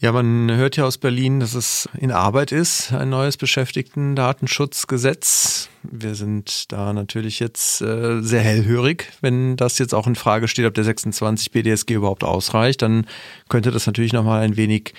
Ja, 0.00 0.12
man 0.12 0.48
hört 0.52 0.76
ja 0.76 0.84
aus 0.84 0.96
Berlin, 0.96 1.40
dass 1.40 1.54
es 1.54 1.88
in 1.98 2.12
Arbeit 2.12 2.52
ist, 2.52 2.92
ein 2.92 3.10
neues 3.10 3.36
Beschäftigten-Datenschutzgesetz. 3.36 5.70
Wir 5.82 6.14
sind 6.14 6.70
da 6.70 6.92
natürlich 6.92 7.40
jetzt 7.40 7.80
äh, 7.80 8.20
sehr 8.20 8.42
hellhörig. 8.42 9.10
Wenn 9.22 9.56
das 9.56 9.80
jetzt 9.80 9.94
auch 9.94 10.06
in 10.06 10.14
Frage 10.14 10.46
steht, 10.46 10.66
ob 10.66 10.74
der 10.74 10.84
26 10.84 11.50
BDSG 11.50 11.94
überhaupt 11.94 12.22
ausreicht, 12.22 12.82
dann 12.82 13.06
könnte 13.48 13.72
das 13.72 13.88
natürlich 13.88 14.12
nochmal 14.12 14.42
ein 14.42 14.56
wenig 14.56 14.94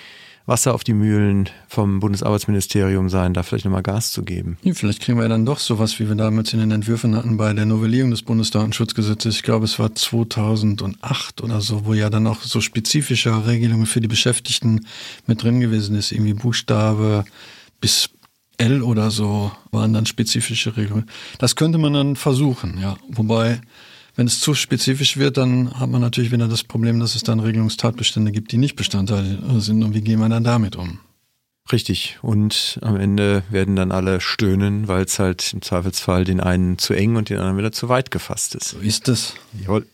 Wasser 0.46 0.74
auf 0.74 0.84
die 0.84 0.94
Mühlen 0.94 1.48
vom 1.68 2.00
Bundesarbeitsministerium 2.00 3.08
sein, 3.08 3.34
da 3.34 3.42
vielleicht 3.42 3.64
nochmal 3.64 3.82
Gas 3.82 4.10
zu 4.10 4.22
geben. 4.22 4.58
Ja, 4.62 4.74
vielleicht 4.74 5.00
kriegen 5.00 5.18
wir 5.18 5.22
ja 5.22 5.28
dann 5.28 5.46
doch 5.46 5.58
sowas, 5.58 5.98
wie 6.00 6.08
wir 6.08 6.16
damals 6.16 6.52
in 6.52 6.60
den 6.60 6.70
Entwürfen 6.70 7.14
hatten 7.14 7.36
bei 7.36 7.52
der 7.52 7.66
Novellierung 7.66 8.10
des 8.10 8.22
Bundesdatenschutzgesetzes. 8.22 9.36
Ich 9.36 9.42
glaube, 9.42 9.64
es 9.64 9.78
war 9.78 9.94
2008 9.94 11.42
oder 11.42 11.60
so, 11.60 11.84
wo 11.84 11.94
ja 11.94 12.10
dann 12.10 12.26
auch 12.26 12.42
so 12.42 12.60
spezifische 12.60 13.46
Regelungen 13.46 13.86
für 13.86 14.00
die 14.00 14.08
Beschäftigten 14.08 14.86
mit 15.26 15.42
drin 15.42 15.60
gewesen 15.60 15.94
ist. 15.94 16.12
Irgendwie 16.12 16.34
Buchstabe 16.34 17.24
bis 17.80 18.10
L 18.56 18.82
oder 18.82 19.10
so 19.10 19.52
waren 19.70 19.92
dann 19.92 20.06
spezifische 20.06 20.76
Regelungen. 20.76 21.08
Das 21.38 21.56
könnte 21.56 21.78
man 21.78 21.94
dann 21.94 22.16
versuchen, 22.16 22.78
ja. 22.78 22.96
Wobei 23.08 23.60
wenn 24.20 24.26
es 24.26 24.38
zu 24.38 24.52
spezifisch 24.52 25.16
wird, 25.16 25.38
dann 25.38 25.80
hat 25.80 25.88
man 25.88 26.02
natürlich 26.02 26.30
wieder 26.30 26.46
das 26.46 26.62
Problem, 26.62 27.00
dass 27.00 27.14
es 27.14 27.22
dann 27.22 27.40
Regelungstatbestände 27.40 28.32
gibt, 28.32 28.52
die 28.52 28.58
nicht 28.58 28.76
Bestandteil 28.76 29.38
sind. 29.60 29.82
Und 29.82 29.94
wie 29.94 30.02
gehen 30.02 30.20
wir 30.20 30.28
dann 30.28 30.44
damit 30.44 30.76
um? 30.76 31.00
Richtig. 31.72 32.18
Und 32.20 32.78
am 32.82 32.96
Ende 32.96 33.44
werden 33.48 33.76
dann 33.76 33.90
alle 33.92 34.20
stöhnen, 34.20 34.88
weil 34.88 35.06
es 35.06 35.18
halt 35.18 35.54
im 35.54 35.62
Zweifelsfall 35.62 36.24
den 36.24 36.40
einen 36.40 36.76
zu 36.76 36.92
eng 36.92 37.16
und 37.16 37.30
den 37.30 37.38
anderen 37.38 37.56
wieder 37.56 37.72
zu 37.72 37.88
weit 37.88 38.10
gefasst 38.10 38.54
ist. 38.54 38.72
So 38.72 38.80
ist 38.80 39.08
es. 39.08 39.36
Jawohl. 39.58 39.86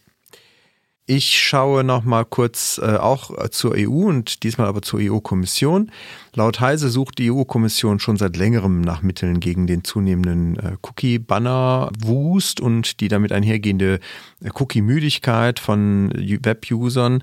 Ich 1.09 1.39
schaue 1.41 1.85
noch 1.85 2.03
mal 2.03 2.25
kurz 2.25 2.81
äh, 2.83 2.97
auch 2.97 3.49
zur 3.51 3.75
EU 3.77 4.09
und 4.09 4.43
diesmal 4.43 4.67
aber 4.67 4.83
zur 4.83 4.99
EU-Kommission. 5.01 5.93
Laut 6.35 6.59
Heise 6.59 6.89
sucht 6.89 7.19
die 7.19 7.31
EU-Kommission 7.31 8.01
schon 8.01 8.17
seit 8.17 8.37
längerem 8.37 8.81
nach 8.81 9.03
Mitteln 9.03 9.39
gegen 9.39 9.69
den 9.69 9.85
zunehmenden 9.85 10.59
äh, 10.59 10.77
Cookie-Banner-Wust 10.83 12.61
und 12.61 12.99
die 12.99 13.07
damit 13.07 13.31
einhergehende 13.31 14.01
äh, 14.43 14.51
Cookie-Müdigkeit 14.53 15.61
von 15.61 16.11
Web-Usern. 16.13 17.23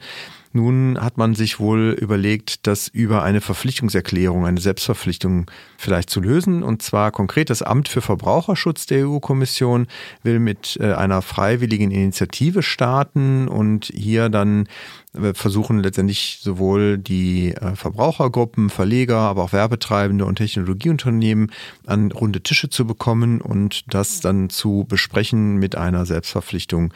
Nun 0.55 0.99
hat 1.01 1.17
man 1.17 1.33
sich 1.33 1.59
wohl 1.59 1.97
überlegt, 1.99 2.67
das 2.67 2.87
über 2.87 3.23
eine 3.23 3.41
Verpflichtungserklärung, 3.41 4.45
eine 4.45 4.61
Selbstverpflichtung 4.61 5.49
vielleicht 5.77 6.11
zu 6.11 6.21
lösen. 6.21 6.61
Und 6.61 6.83
zwar 6.83 7.11
konkret 7.11 7.49
das 7.49 7.63
Amt 7.63 7.89
für 7.89 8.01
Verbraucherschutz 8.01 8.85
der 8.85 9.07
EU-Kommission 9.07 9.87
will 10.21 10.37
mit 10.37 10.77
äh, 10.79 10.93
einer 10.93 11.23
freiwilligen 11.23 11.89
Initiative 11.89 12.61
starten 12.61 13.47
und 13.47 13.85
hier 13.85 14.29
dann 14.29 14.67
äh, 15.13 15.33
versuchen 15.33 15.81
letztendlich 15.81 16.39
sowohl 16.43 16.99
die 16.99 17.55
äh, 17.55 17.75
Verbrauchergruppen, 17.75 18.69
Verleger, 18.69 19.17
aber 19.17 19.45
auch 19.45 19.53
Werbetreibende 19.53 20.23
und 20.25 20.35
Technologieunternehmen 20.35 21.51
an 21.87 22.11
runde 22.11 22.41
Tische 22.41 22.69
zu 22.69 22.85
bekommen 22.85 23.41
und 23.41 23.91
das 23.91 24.19
dann 24.19 24.51
zu 24.51 24.85
besprechen 24.87 25.55
mit 25.55 25.75
einer 25.75 26.05
Selbstverpflichtung 26.05 26.93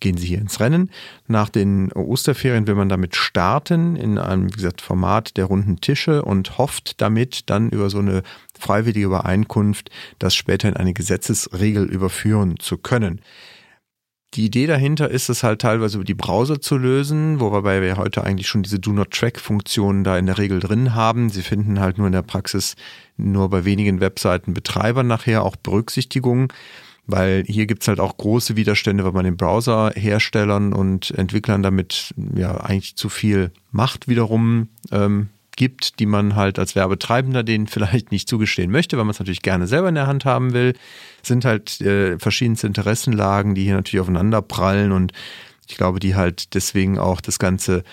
gehen 0.00 0.16
Sie 0.16 0.26
hier 0.26 0.38
ins 0.38 0.60
Rennen. 0.60 0.90
Nach 1.28 1.48
den 1.48 1.92
Osterferien 1.92 2.66
will 2.66 2.74
man 2.74 2.88
damit 2.88 3.16
starten 3.16 3.96
in 3.96 4.18
einem, 4.18 4.48
wie 4.48 4.56
gesagt, 4.56 4.80
Format 4.80 5.36
der 5.36 5.44
runden 5.44 5.80
Tische 5.80 6.22
und 6.22 6.58
hofft 6.58 7.00
damit 7.00 7.48
dann 7.50 7.70
über 7.70 7.90
so 7.90 7.98
eine 7.98 8.22
freiwillige 8.58 9.06
Übereinkunft 9.06 9.90
das 10.18 10.34
später 10.34 10.68
in 10.68 10.76
eine 10.76 10.92
Gesetzesregel 10.92 11.84
überführen 11.84 12.58
zu 12.58 12.78
können. 12.78 13.20
Die 14.34 14.44
Idee 14.44 14.68
dahinter 14.68 15.10
ist 15.10 15.28
es 15.28 15.42
halt 15.42 15.60
teilweise 15.60 15.96
über 15.96 16.04
die 16.04 16.14
Browser 16.14 16.60
zu 16.60 16.76
lösen, 16.76 17.40
wobei 17.40 17.82
wir 17.82 17.96
heute 17.96 18.22
eigentlich 18.22 18.46
schon 18.46 18.62
diese 18.62 18.78
Do 18.78 18.92
Not 18.92 19.10
Track 19.10 19.40
Funktion 19.40 20.04
da 20.04 20.16
in 20.18 20.26
der 20.26 20.38
Regel 20.38 20.60
drin 20.60 20.94
haben. 20.94 21.30
Sie 21.30 21.42
finden 21.42 21.80
halt 21.80 21.98
nur 21.98 22.06
in 22.06 22.12
der 22.12 22.22
Praxis 22.22 22.76
nur 23.16 23.50
bei 23.50 23.64
wenigen 23.64 24.00
Webseiten 24.00 24.54
Betreibern 24.54 25.08
nachher 25.08 25.42
auch 25.44 25.56
Berücksichtigung 25.56 26.52
weil 27.10 27.44
hier 27.46 27.66
gibt's 27.66 27.88
halt 27.88 28.00
auch 28.00 28.16
große 28.16 28.56
Widerstände, 28.56 29.04
weil 29.04 29.12
man 29.12 29.24
den 29.24 29.36
Browserherstellern 29.36 30.72
und 30.72 31.10
Entwicklern 31.12 31.62
damit 31.62 32.14
ja 32.34 32.56
eigentlich 32.58 32.96
zu 32.96 33.08
viel 33.08 33.52
Macht 33.70 34.08
wiederum 34.08 34.68
ähm, 34.90 35.28
gibt, 35.56 35.98
die 35.98 36.06
man 36.06 36.36
halt 36.36 36.58
als 36.58 36.74
Werbetreibender 36.74 37.42
denen 37.42 37.66
vielleicht 37.66 38.12
nicht 38.12 38.28
zugestehen 38.28 38.70
möchte, 38.70 38.96
weil 38.96 39.04
man 39.04 39.10
es 39.10 39.18
natürlich 39.18 39.42
gerne 39.42 39.66
selber 39.66 39.88
in 39.88 39.94
der 39.94 40.06
Hand 40.06 40.24
haben 40.24 40.52
will. 40.52 40.74
sind 41.22 41.44
halt 41.44 41.80
äh, 41.80 42.18
verschiedenste 42.18 42.66
Interessenlagen, 42.66 43.54
die 43.54 43.64
hier 43.64 43.74
natürlich 43.74 44.00
aufeinander 44.00 44.42
prallen 44.42 44.92
und 44.92 45.12
ich 45.68 45.76
glaube, 45.76 46.00
die 46.00 46.14
halt 46.14 46.54
deswegen 46.54 46.98
auch 46.98 47.20
das 47.20 47.38
Ganze 47.38 47.84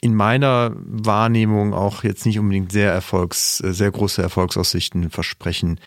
in 0.00 0.14
meiner 0.14 0.72
Wahrnehmung 0.76 1.74
auch 1.74 2.04
jetzt 2.04 2.24
nicht 2.24 2.38
unbedingt 2.38 2.72
sehr 2.72 2.92
Erfolgs, 2.92 3.60
äh, 3.60 3.72
sehr 3.72 3.90
große 3.90 4.22
Erfolgsaussichten 4.22 5.10
versprechen. 5.10 5.78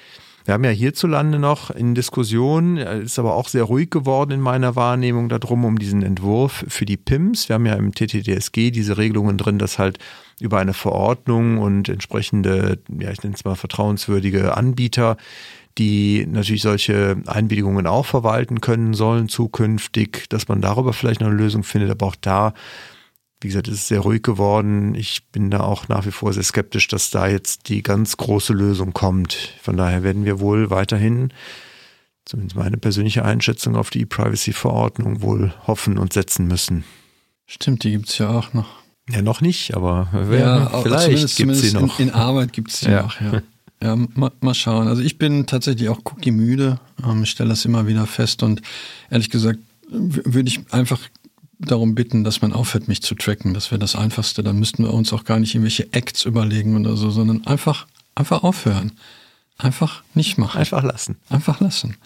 Wir 0.46 0.56
haben 0.56 0.64
ja 0.66 0.72
hierzulande 0.72 1.40
noch 1.40 1.72
in 1.72 1.96
Diskussion, 1.96 2.76
ist 2.76 3.18
aber 3.18 3.36
auch 3.36 3.48
sehr 3.48 3.64
ruhig 3.64 3.90
geworden 3.90 4.32
in 4.32 4.42
meiner 4.42 4.76
Wahrnehmung 4.76 5.30
darum, 5.30 5.64
um 5.64 5.80
diesen 5.80 6.04
Entwurf 6.04 6.66
für 6.68 6.86
die 6.86 6.98
PIMS. 6.98 7.48
Wir 7.48 7.54
haben 7.54 7.66
ja 7.66 7.76
im 7.76 7.94
TTDSG 7.94 8.72
diese 8.72 8.98
Regelungen 8.98 9.38
drin, 9.38 9.58
dass 9.58 9.80
halt 9.80 10.00
über 10.42 10.60
eine 10.60 10.74
Verordnung 10.74 11.60
und 11.60 11.88
entsprechende, 11.88 12.80
ja, 13.00 13.12
ich 13.12 13.24
nenne 13.24 13.36
es 13.36 13.46
mal 13.46 13.56
vertrauenswürdige 13.56 14.58
Anbieter, 14.58 15.16
die 15.78 16.28
natürlich 16.30 16.62
solche 16.62 17.16
Einwilligungen 17.26 17.88
auch 17.88 18.06
verwalten 18.06 18.60
können 18.60 18.94
sollen 18.94 19.30
zukünftig, 19.30 20.26
dass 20.28 20.50
man 20.50 20.60
darüber 20.62 20.92
vielleicht 20.92 21.22
noch 21.22 21.28
eine 21.28 21.38
Lösung 21.38 21.64
findet. 21.64 21.90
Aber 21.90 22.08
auch 22.08 22.16
da 22.20 22.54
wie 23.44 23.48
gesagt, 23.48 23.68
es 23.68 23.76
ist 23.76 23.88
sehr 23.88 24.00
ruhig 24.00 24.24
geworden. 24.24 24.96
Ich 24.96 25.26
bin 25.32 25.52
da 25.52 25.62
auch 25.62 25.88
nach 25.90 26.06
wie 26.06 26.12
vor 26.12 26.32
sehr 26.34 26.44
skeptisch, 26.44 26.88
dass 26.88 27.10
da 27.10 27.28
jetzt 27.28 27.70
die 27.70 27.84
ganz 27.84 28.18
große 28.18 28.54
Lösung 28.54 28.94
kommt. 28.94 29.34
Von 29.62 29.78
daher 29.78 30.04
werden 30.04 30.26
wir 30.26 30.40
wohl 30.40 30.70
weiterhin, 30.70 31.34
zumindest 32.26 32.56
meine 32.56 32.78
persönliche 32.78 33.26
Einschätzung, 33.26 33.76
auf 33.76 33.90
die 33.90 34.02
E-Privacy-Verordnung 34.02 35.22
wohl 35.22 35.54
hoffen 35.68 35.98
und 35.98 36.14
setzen 36.14 36.48
müssen. 36.48 36.86
Stimmt, 37.46 37.84
die 37.84 37.92
gibt 37.92 38.10
es 38.10 38.18
ja 38.18 38.30
auch 38.30 38.54
noch. 38.54 38.68
Ja, 39.10 39.22
noch 39.22 39.42
nicht, 39.42 39.76
aber 39.76 40.08
ja, 40.32 40.82
vielleicht 40.82 41.36
gibt 41.36 41.52
es 41.52 41.62
sie 41.62 41.74
noch. 41.74 42.00
In, 42.00 42.08
in 42.08 42.14
Arbeit 42.14 42.54
gibt 42.54 42.72
es 42.72 42.80
sie 42.80 42.92
ja. 42.92 43.04
noch, 43.04 43.20
ja. 43.20 43.42
Ja, 43.82 43.98
mal, 43.98 44.32
mal, 44.40 44.54
schauen. 44.54 44.88
Also 44.88 45.02
ich 45.02 45.18
bin 45.18 45.46
tatsächlich 45.46 45.90
auch 45.90 46.00
Cookie 46.06 46.32
müde. 46.32 46.80
Ähm, 47.06 47.24
ich 47.24 47.32
stelle 47.32 47.50
das 47.50 47.66
immer 47.66 47.86
wieder 47.86 48.08
fest 48.08 48.42
und 48.42 48.62
ehrlich 49.10 49.30
gesagt 49.30 49.60
würde 49.90 50.48
ich 50.48 50.62
einfach 50.72 51.02
darum 51.60 51.96
bitten, 51.96 52.24
dass 52.24 52.42
man 52.42 52.54
aufhört, 52.54 52.88
mich 52.88 53.02
zu 53.02 53.16
tracken. 53.16 53.54
Das 53.54 53.72
wäre 53.72 53.80
das 53.80 53.96
Einfachste. 53.96 54.44
Dann 54.44 54.60
müssten 54.60 54.84
wir 54.84 54.94
uns 54.94 55.14
auch 55.14 55.24
gar 55.24 55.40
nicht 55.40 55.56
irgendwelche 55.56 55.92
Acts 55.94 56.26
überlegen 56.26 56.76
oder 56.78 56.98
so, 56.98 57.10
sondern 57.12 57.46
einfach, 57.48 57.88
einfach 58.16 58.44
aufhören. 58.44 58.94
Einfach 59.58 60.04
nicht 60.14 60.38
machen. 60.38 60.58
Einfach 60.58 60.84
lassen. 60.84 61.18
Einfach 61.30 61.60
lassen. 61.60 61.98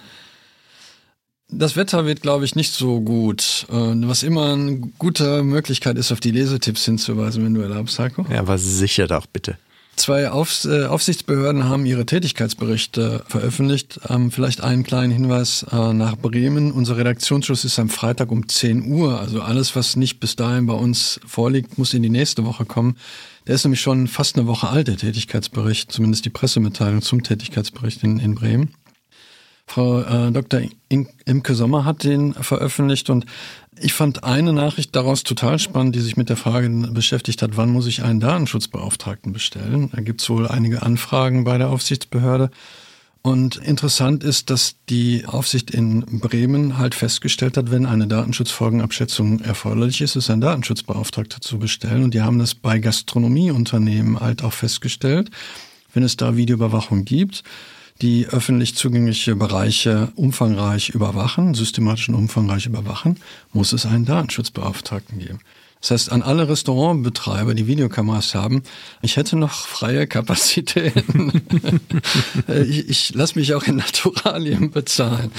Das 1.49 1.77
Wetter 1.77 2.05
wird, 2.05 2.21
glaube 2.21 2.43
ich, 2.43 2.55
nicht 2.55 2.73
so 2.73 2.99
gut. 2.99 3.65
Was 3.69 4.23
immer 4.23 4.51
eine 4.51 4.79
gute 4.99 5.43
Möglichkeit 5.43 5.97
ist, 5.97 6.11
auf 6.11 6.19
die 6.19 6.31
Lesetipps 6.31 6.83
hinzuweisen, 6.83 7.45
wenn 7.45 7.53
du 7.53 7.61
erlaubst, 7.61 7.97
Heiko. 7.99 8.25
Ja, 8.29 8.39
aber 8.39 8.57
sicher 8.57 9.07
doch, 9.07 9.27
bitte. 9.27 9.57
Zwei 9.97 10.29
Aufs 10.29 10.63
äh, 10.65 10.85
Aufsichtsbehörden 10.85 11.65
haben 11.65 11.87
ihre 11.87 12.05
Tätigkeitsberichte 12.05 13.23
veröffentlicht. 13.27 13.99
Ähm, 14.07 14.29
vielleicht 14.31 14.61
einen 14.61 14.83
kleinen 14.83 15.11
Hinweis 15.11 15.65
äh, 15.71 15.91
nach 15.91 16.15
Bremen. 16.15 16.71
Unser 16.71 16.97
Redaktionsschluss 16.97 17.65
ist 17.65 17.79
am 17.79 17.89
Freitag 17.89 18.31
um 18.31 18.47
10 18.47 18.91
Uhr. 18.91 19.19
Also 19.19 19.41
alles, 19.41 19.75
was 19.75 19.95
nicht 19.95 20.19
bis 20.19 20.35
dahin 20.35 20.67
bei 20.67 20.75
uns 20.75 21.19
vorliegt, 21.25 21.79
muss 21.79 21.95
in 21.95 22.03
die 22.03 22.11
nächste 22.11 22.45
Woche 22.45 22.63
kommen. 22.63 22.95
Der 23.47 23.55
ist 23.55 23.63
nämlich 23.65 23.81
schon 23.81 24.07
fast 24.07 24.37
eine 24.37 24.45
Woche 24.45 24.69
alt, 24.69 24.87
der 24.87 24.97
Tätigkeitsbericht, 24.97 25.91
zumindest 25.91 26.25
die 26.25 26.29
Pressemitteilung 26.29 27.01
zum 27.01 27.23
Tätigkeitsbericht 27.23 28.03
in, 28.03 28.19
in 28.19 28.35
Bremen. 28.35 28.75
Frau 29.67 30.01
äh, 30.01 30.31
Dr. 30.31 30.61
Imke 30.89 31.53
Sommer 31.53 31.83
hat 31.83 32.03
den 32.03 32.33
veröffentlicht 32.33 33.09
und 33.09 33.25
ich 33.79 33.93
fand 33.93 34.23
eine 34.23 34.53
Nachricht 34.53 34.95
daraus 34.95 35.23
total 35.23 35.59
spannend, 35.59 35.95
die 35.95 35.99
sich 35.99 36.17
mit 36.17 36.29
der 36.29 36.37
Frage 36.37 36.69
beschäftigt 36.69 37.41
hat, 37.41 37.57
wann 37.57 37.69
muss 37.69 37.85
ich 37.85 38.01
einen 38.01 38.19
Datenschutzbeauftragten 38.19 39.33
bestellen? 39.33 39.91
Da 39.93 40.01
gibt 40.01 40.21
es 40.21 40.29
wohl 40.29 40.47
einige 40.47 40.81
Anfragen 40.81 41.43
bei 41.43 41.57
der 41.57 41.69
Aufsichtsbehörde. 41.69 42.49
Und 43.21 43.57
interessant 43.57 44.23
ist, 44.23 44.49
dass 44.49 44.75
die 44.89 45.25
Aufsicht 45.25 45.69
in 45.69 45.99
Bremen 46.05 46.77
halt 46.77 46.95
festgestellt 46.95 47.57
hat, 47.57 47.69
wenn 47.69 47.85
eine 47.85 48.07
Datenschutzfolgenabschätzung 48.07 49.41
erforderlich 49.41 49.99
ist, 50.01 50.15
ist 50.15 50.29
ein 50.29 50.39
Datenschutzbeauftragter 50.39 51.41
zu 51.41 51.59
bestellen. 51.59 52.03
Und 52.05 52.13
die 52.13 52.21
haben 52.21 52.39
das 52.39 52.55
bei 52.55 52.79
Gastronomieunternehmen 52.79 54.19
halt 54.19 54.43
auch 54.43 54.53
festgestellt, 54.53 55.29
wenn 55.93 56.03
es 56.03 56.15
da 56.15 56.37
Videoüberwachung 56.37 57.03
gibt 57.03 57.43
die 58.01 58.27
öffentlich 58.27 58.75
zugängliche 58.75 59.35
Bereiche 59.35 60.11
umfangreich 60.15 60.89
überwachen, 60.89 61.53
systematisch 61.53 62.09
und 62.09 62.15
umfangreich 62.15 62.65
überwachen, 62.65 63.17
muss 63.53 63.73
es 63.73 63.85
einen 63.85 64.05
Datenschutzbeauftragten 64.05 65.19
geben. 65.19 65.39
Das 65.81 65.91
heißt, 65.91 66.11
an 66.11 66.23
alle 66.23 66.49
Restaurantbetreiber, 66.49 67.53
die 67.53 67.67
Videokameras 67.67 68.33
haben, 68.33 68.63
ich 69.01 69.15
hätte 69.15 69.35
noch 69.35 69.53
freie 69.53 70.07
Kapazitäten. 70.07 71.43
ich 72.47 72.89
ich 72.89 73.13
lasse 73.13 73.37
mich 73.37 73.53
auch 73.53 73.63
in 73.63 73.75
Naturalien 73.75 74.71
bezahlen. 74.71 75.31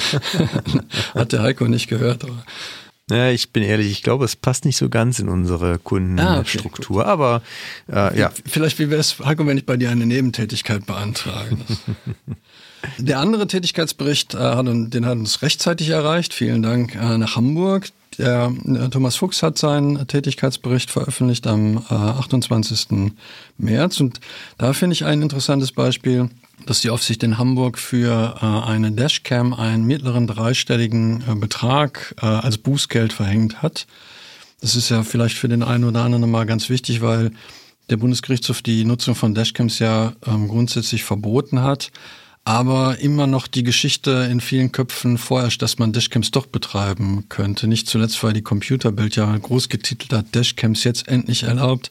Hat 1.14 1.32
der 1.32 1.42
Heiko 1.42 1.66
nicht 1.66 1.88
gehört. 1.88 2.24
Aber 2.24 2.44
ja, 3.10 3.30
ich 3.30 3.50
bin 3.50 3.62
ehrlich, 3.62 3.90
ich 3.90 4.02
glaube, 4.02 4.24
es 4.24 4.36
passt 4.36 4.64
nicht 4.64 4.76
so 4.76 4.88
ganz 4.88 5.18
in 5.18 5.28
unsere 5.28 5.78
Kundenstruktur, 5.78 7.06
ah, 7.06 7.12
okay, 7.14 7.42
aber 7.90 8.12
äh, 8.12 8.18
ja. 8.18 8.32
Vielleicht 8.46 8.78
wie 8.78 8.90
wäre 8.90 9.00
es, 9.00 9.18
Heiko, 9.18 9.46
wenn 9.46 9.58
ich 9.58 9.66
bei 9.66 9.76
dir 9.76 9.90
eine 9.90 10.06
Nebentätigkeit 10.06 10.86
beantrage? 10.86 11.56
Der 12.98 13.18
andere 13.18 13.46
Tätigkeitsbericht, 13.46 14.34
äh, 14.34 14.38
hat, 14.38 14.66
den 14.66 15.04
hat 15.06 15.18
uns 15.18 15.42
rechtzeitig 15.42 15.88
erreicht. 15.88 16.32
Vielen 16.32 16.62
Dank 16.62 16.94
äh, 16.94 17.18
nach 17.18 17.36
Hamburg. 17.36 17.88
Der 18.18 18.52
äh, 18.66 18.88
Thomas 18.88 19.16
Fuchs 19.16 19.42
hat 19.42 19.58
seinen 19.58 20.06
Tätigkeitsbericht 20.06 20.90
veröffentlicht 20.90 21.46
am 21.46 21.78
äh, 21.90 21.94
28. 21.94 23.12
März 23.58 24.00
und 24.00 24.20
da 24.58 24.72
finde 24.72 24.94
ich 24.94 25.04
ein 25.04 25.22
interessantes 25.22 25.72
Beispiel, 25.72 26.28
dass 26.66 26.80
die 26.80 26.90
Aufsicht 26.90 27.22
in 27.22 27.38
Hamburg 27.38 27.78
für 27.78 28.36
äh, 28.40 28.68
eine 28.68 28.92
Dashcam 28.92 29.52
einen 29.54 29.84
mittleren 29.84 30.26
dreistelligen 30.26 31.22
äh, 31.28 31.34
Betrag 31.34 32.14
äh, 32.20 32.26
als 32.26 32.58
Bußgeld 32.58 33.12
verhängt 33.12 33.62
hat. 33.62 33.86
Das 34.60 34.74
ist 34.74 34.88
ja 34.88 35.02
vielleicht 35.02 35.36
für 35.36 35.48
den 35.48 35.62
einen 35.62 35.84
oder 35.84 36.02
anderen 36.02 36.30
mal 36.30 36.46
ganz 36.46 36.68
wichtig, 36.68 37.00
weil 37.00 37.30
der 37.90 37.96
Bundesgerichtshof 37.96 38.60
die 38.62 38.84
Nutzung 38.84 39.14
von 39.14 39.34
Dashcams 39.34 39.78
ja 39.78 40.14
ähm, 40.26 40.48
grundsätzlich 40.48 41.04
verboten 41.04 41.62
hat 41.62 41.90
aber 42.48 42.98
immer 43.00 43.26
noch 43.26 43.46
die 43.46 43.62
Geschichte 43.62 44.26
in 44.30 44.40
vielen 44.40 44.72
Köpfen 44.72 45.18
vorherrscht, 45.18 45.60
dass 45.60 45.78
man 45.78 45.92
Dashcams 45.92 46.30
doch 46.30 46.46
betreiben 46.46 47.26
könnte. 47.28 47.66
Nicht 47.66 47.90
zuletzt, 47.90 48.24
weil 48.24 48.32
die 48.32 48.40
Computerbild 48.40 49.16
ja 49.16 49.36
groß 49.36 49.68
getitelt 49.68 50.14
hat, 50.14 50.34
Dashcams 50.34 50.82
jetzt 50.82 51.08
endlich 51.08 51.42
erlaubt. 51.42 51.90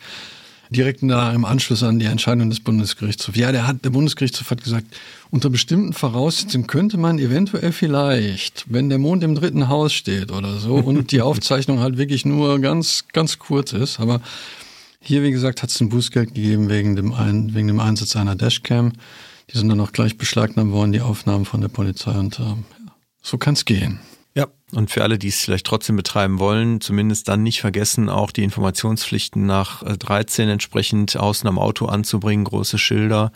Direkt 0.69 1.01
da 1.03 1.32
im 1.34 1.45
Anschluss 1.45 1.84
an 1.84 1.99
die 1.99 2.06
Entscheidung 2.06 2.49
des 2.49 2.60
Bundesgerichtshofs. 2.60 3.38
Ja, 3.38 3.51
der 3.51 3.67
hat, 3.67 3.84
der 3.86 3.89
Bundesgerichtshof 3.89 4.51
hat 4.51 4.63
gesagt, 4.63 4.86
unter 5.30 5.49
bestimmten 5.49 5.93
Voraussetzungen 5.93 6.67
könnte 6.67 6.97
man 6.97 7.19
eventuell 7.19 7.71
vielleicht, 7.71 8.65
wenn 8.67 8.89
der 8.89 8.97
Mond 8.97 9.23
im 9.23 9.36
dritten 9.36 9.67
Haus 9.67 9.93
steht 9.93 10.32
oder 10.32 10.58
so 10.58 10.75
und 10.75 11.12
die 11.12 11.21
Aufzeichnung 11.21 11.80
halt 11.80 11.97
wirklich 11.97 12.25
nur 12.25 12.60
ganz, 12.60 13.06
ganz 13.13 13.39
kurz 13.39 13.73
ist, 13.73 13.99
aber 13.99 14.21
hier, 14.99 15.23
wie 15.23 15.32
gesagt, 15.32 15.63
hat 15.63 15.69
es 15.69 15.80
ein 15.80 15.89
Bußgeld 15.89 16.34
gegeben 16.34 16.69
wegen 16.69 16.95
dem, 16.95 17.13
ein, 17.13 17.53
wegen 17.53 17.67
dem 17.67 17.80
Einsatz 17.80 18.15
einer 18.15 18.36
Dashcam. 18.36 18.93
Die 19.49 19.58
sind 19.58 19.69
dann 19.69 19.80
auch 19.80 19.93
gleich 19.93 20.17
beschlagnahmt 20.17 20.73
worden, 20.73 20.91
die 20.91 20.99
Aufnahmen 20.99 21.45
von 21.45 21.62
der 21.62 21.69
Polizei 21.69 22.12
und 22.12 22.39
äh, 22.39 22.56
so 23.21 23.38
kann 23.38 23.53
es 23.53 23.63
gehen. 23.63 23.99
Ja, 24.38 24.45
und 24.71 24.91
für 24.91 25.02
alle, 25.02 25.17
die 25.17 25.30
es 25.30 25.39
vielleicht 25.39 25.65
trotzdem 25.65 25.95
betreiben 25.95 26.38
wollen, 26.38 26.80
zumindest 26.80 27.28
dann 27.28 27.41
nicht 27.41 27.60
vergessen, 27.60 28.08
auch 28.08 28.30
die 28.30 28.43
Informationspflichten 28.43 29.47
nach 29.47 29.82
13 29.84 30.47
äh, 30.47 30.52
entsprechend 30.52 31.17
außen 31.17 31.50
am 31.50 31.58
Auto 31.58 31.88
anzubringen, 31.88 32.45
große 32.45 32.78
Schilder. 32.78 33.32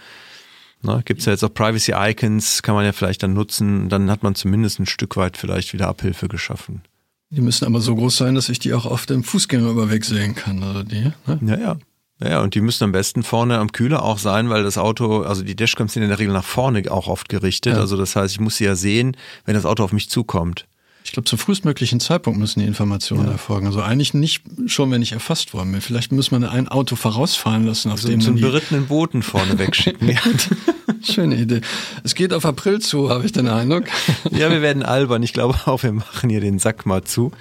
Ne, 0.84 1.02
Gibt 1.04 1.22
es 1.22 1.26
ja 1.26 1.32
jetzt 1.32 1.44
auch 1.44 1.52
Privacy 1.52 1.94
Icons, 1.96 2.62
kann 2.62 2.76
man 2.76 2.86
ja 2.86 2.92
vielleicht 2.92 3.24
dann 3.24 3.34
nutzen. 3.34 3.90
Dann 3.90 4.12
hat 4.12 4.22
man 4.22 4.36
zumindest 4.36 4.80
ein 4.80 4.86
Stück 4.86 5.18
weit 5.18 5.38
vielleicht 5.38 5.74
wieder 5.74 5.88
Abhilfe 5.88 6.28
geschaffen. 6.28 6.84
Die 7.32 7.42
müssen 7.42 7.66
aber 7.66 7.82
so 7.82 7.96
groß 7.96 8.18
sein, 8.18 8.36
dass 8.36 8.50
ich 8.50 8.60
die 8.60 8.76
auch 8.76 8.86
auf 8.86 9.08
dem 9.08 9.24
Fußgängerüberweg 9.24 10.06
sehen 10.06 10.36
kann, 10.36 10.62
oder 10.62 10.84
die? 10.84 11.12
Ne? 11.26 11.40
Ja, 11.42 11.58
ja. 11.58 11.78
Ja, 12.24 12.42
und 12.42 12.54
die 12.54 12.62
müssen 12.62 12.84
am 12.84 12.92
besten 12.92 13.24
vorne 13.24 13.58
am 13.58 13.72
Kühler 13.72 14.04
auch 14.04 14.20
sein, 14.20 14.52
weil 14.52 14.62
das 14.62 14.78
Auto, 14.78 15.24
also 15.24 15.44
die 15.44 15.56
Dashcams 15.56 15.94
sind 15.94 16.04
in 16.04 16.10
der 16.10 16.20
Regel 16.20 16.34
nach 16.34 16.44
vorne 16.44 16.84
auch 16.92 17.08
oft 17.08 17.30
gerichtet. 17.30 17.74
Ja. 17.74 17.80
Also 17.80 17.98
das 17.98 18.16
heißt, 18.16 18.36
ich 18.36 18.40
muss 18.40 18.58
sie 18.58 18.66
ja 18.66 18.76
sehen, 18.76 19.18
wenn 19.46 19.56
das 19.56 19.66
Auto 19.66 19.84
auf 19.84 19.92
mich 19.92 20.08
zukommt. 20.08 20.68
Ich 21.04 21.14
glaube, 21.14 21.28
zum 21.28 21.40
frühestmöglichen 21.40 22.00
Zeitpunkt 22.00 22.40
müssen 22.40 22.60
die 22.60 22.66
Informationen 22.66 23.26
ja. 23.26 23.32
erfolgen. 23.32 23.66
Also 23.66 23.82
eigentlich 23.82 24.14
nicht 24.14 24.44
schon, 24.68 24.92
wenn 24.92 25.02
ich 25.02 25.12
erfasst 25.12 25.54
worden 25.54 25.72
bin. 25.72 25.82
Vielleicht 25.82 26.12
muss 26.12 26.32
man 26.32 26.44
ein 26.44 26.68
Auto 26.68 26.96
vorausfahren 26.96 27.66
lassen, 27.66 27.90
auf 27.90 28.00
also 28.00 28.10
dem 28.10 28.22
zum 28.22 28.40
berittenen 28.40 28.88
Booten 28.88 29.24
vorne 29.24 29.58
wegschicken. 29.58 30.18
Schöne 31.02 31.36
Idee. 31.36 31.62
Es 32.04 32.16
geht 32.16 32.34
auf 32.34 32.46
April 32.46 32.80
zu, 32.80 33.10
habe 33.10 33.26
ich 33.26 33.32
den 33.32 33.48
Eindruck. 33.48 33.86
ja, 34.32 34.52
wir 34.52 34.62
werden 34.62 34.84
albern. 34.84 35.24
Ich 35.24 35.34
glaube 35.34 35.58
auch, 35.66 35.82
wir 35.84 35.92
machen 35.92 36.30
hier 36.30 36.40
den 36.40 36.60
Sack 36.60 36.86
mal 36.86 37.04
zu. 37.04 37.32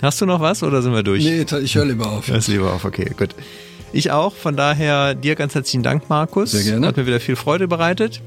Hast 0.00 0.20
du 0.20 0.26
noch 0.26 0.40
was 0.40 0.62
oder 0.62 0.82
sind 0.82 0.92
wir 0.92 1.02
durch? 1.02 1.22
Nee, 1.22 1.44
ich 1.62 1.74
höre 1.74 1.84
lieber 1.84 2.10
auf. 2.10 2.28
Hörst 2.28 2.48
lieber 2.48 2.72
auf, 2.72 2.84
okay, 2.84 3.10
gut. 3.16 3.34
Ich 3.92 4.10
auch, 4.10 4.34
von 4.34 4.56
daher 4.56 5.14
dir 5.14 5.34
ganz 5.34 5.54
herzlichen 5.54 5.82
Dank, 5.82 6.08
Markus. 6.08 6.52
Sehr 6.52 6.64
gerne. 6.64 6.86
Hat 6.86 6.96
mir 6.96 7.06
wieder 7.06 7.20
viel 7.20 7.36
Freude 7.36 7.68
bereitet. 7.68 8.22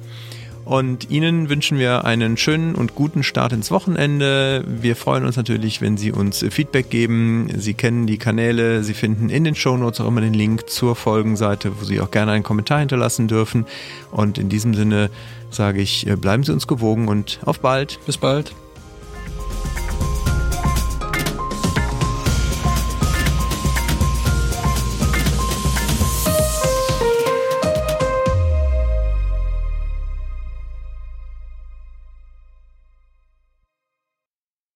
Und 0.66 1.12
Ihnen 1.12 1.50
wünschen 1.50 1.78
wir 1.78 2.06
einen 2.06 2.38
schönen 2.38 2.74
und 2.74 2.96
guten 2.96 3.22
Start 3.22 3.54
ins 3.54 3.70
Wochenende. 3.70 4.64
Wir 4.68 4.96
freuen 4.96 5.24
uns 5.24 5.38
natürlich, 5.38 5.80
wenn 5.80 5.96
Sie 5.96 6.12
uns 6.12 6.44
Feedback 6.50 6.90
geben. 6.90 7.50
Sie 7.56 7.76
kennen 7.76 8.08
die 8.08 8.18
Kanäle. 8.18 8.84
Sie 8.84 8.96
finden 8.96 9.30
in 9.30 9.44
den 9.44 9.54
Shownotes 9.54 10.02
auch 10.02 10.08
immer 10.08 10.22
den 10.22 10.34
Link 10.34 10.68
zur 10.68 10.96
Folgenseite, 10.96 11.80
wo 11.80 11.86
Sie 11.86 12.02
auch 12.02 12.10
gerne 12.10 12.32
einen 12.32 12.44
Kommentar 12.44 12.80
hinterlassen 12.80 13.28
dürfen. 13.28 13.68
Und 14.12 14.40
in 14.40 14.50
diesem 14.50 14.74
Sinne 14.74 15.12
sage 15.52 15.82
ich, 15.82 16.08
bleiben 16.20 16.44
Sie 16.44 16.52
uns 16.52 16.66
gewogen 16.66 17.08
und 17.08 17.40
auf 17.46 17.60
bald. 17.60 18.00
Bis 18.08 18.18
bald. 18.18 18.56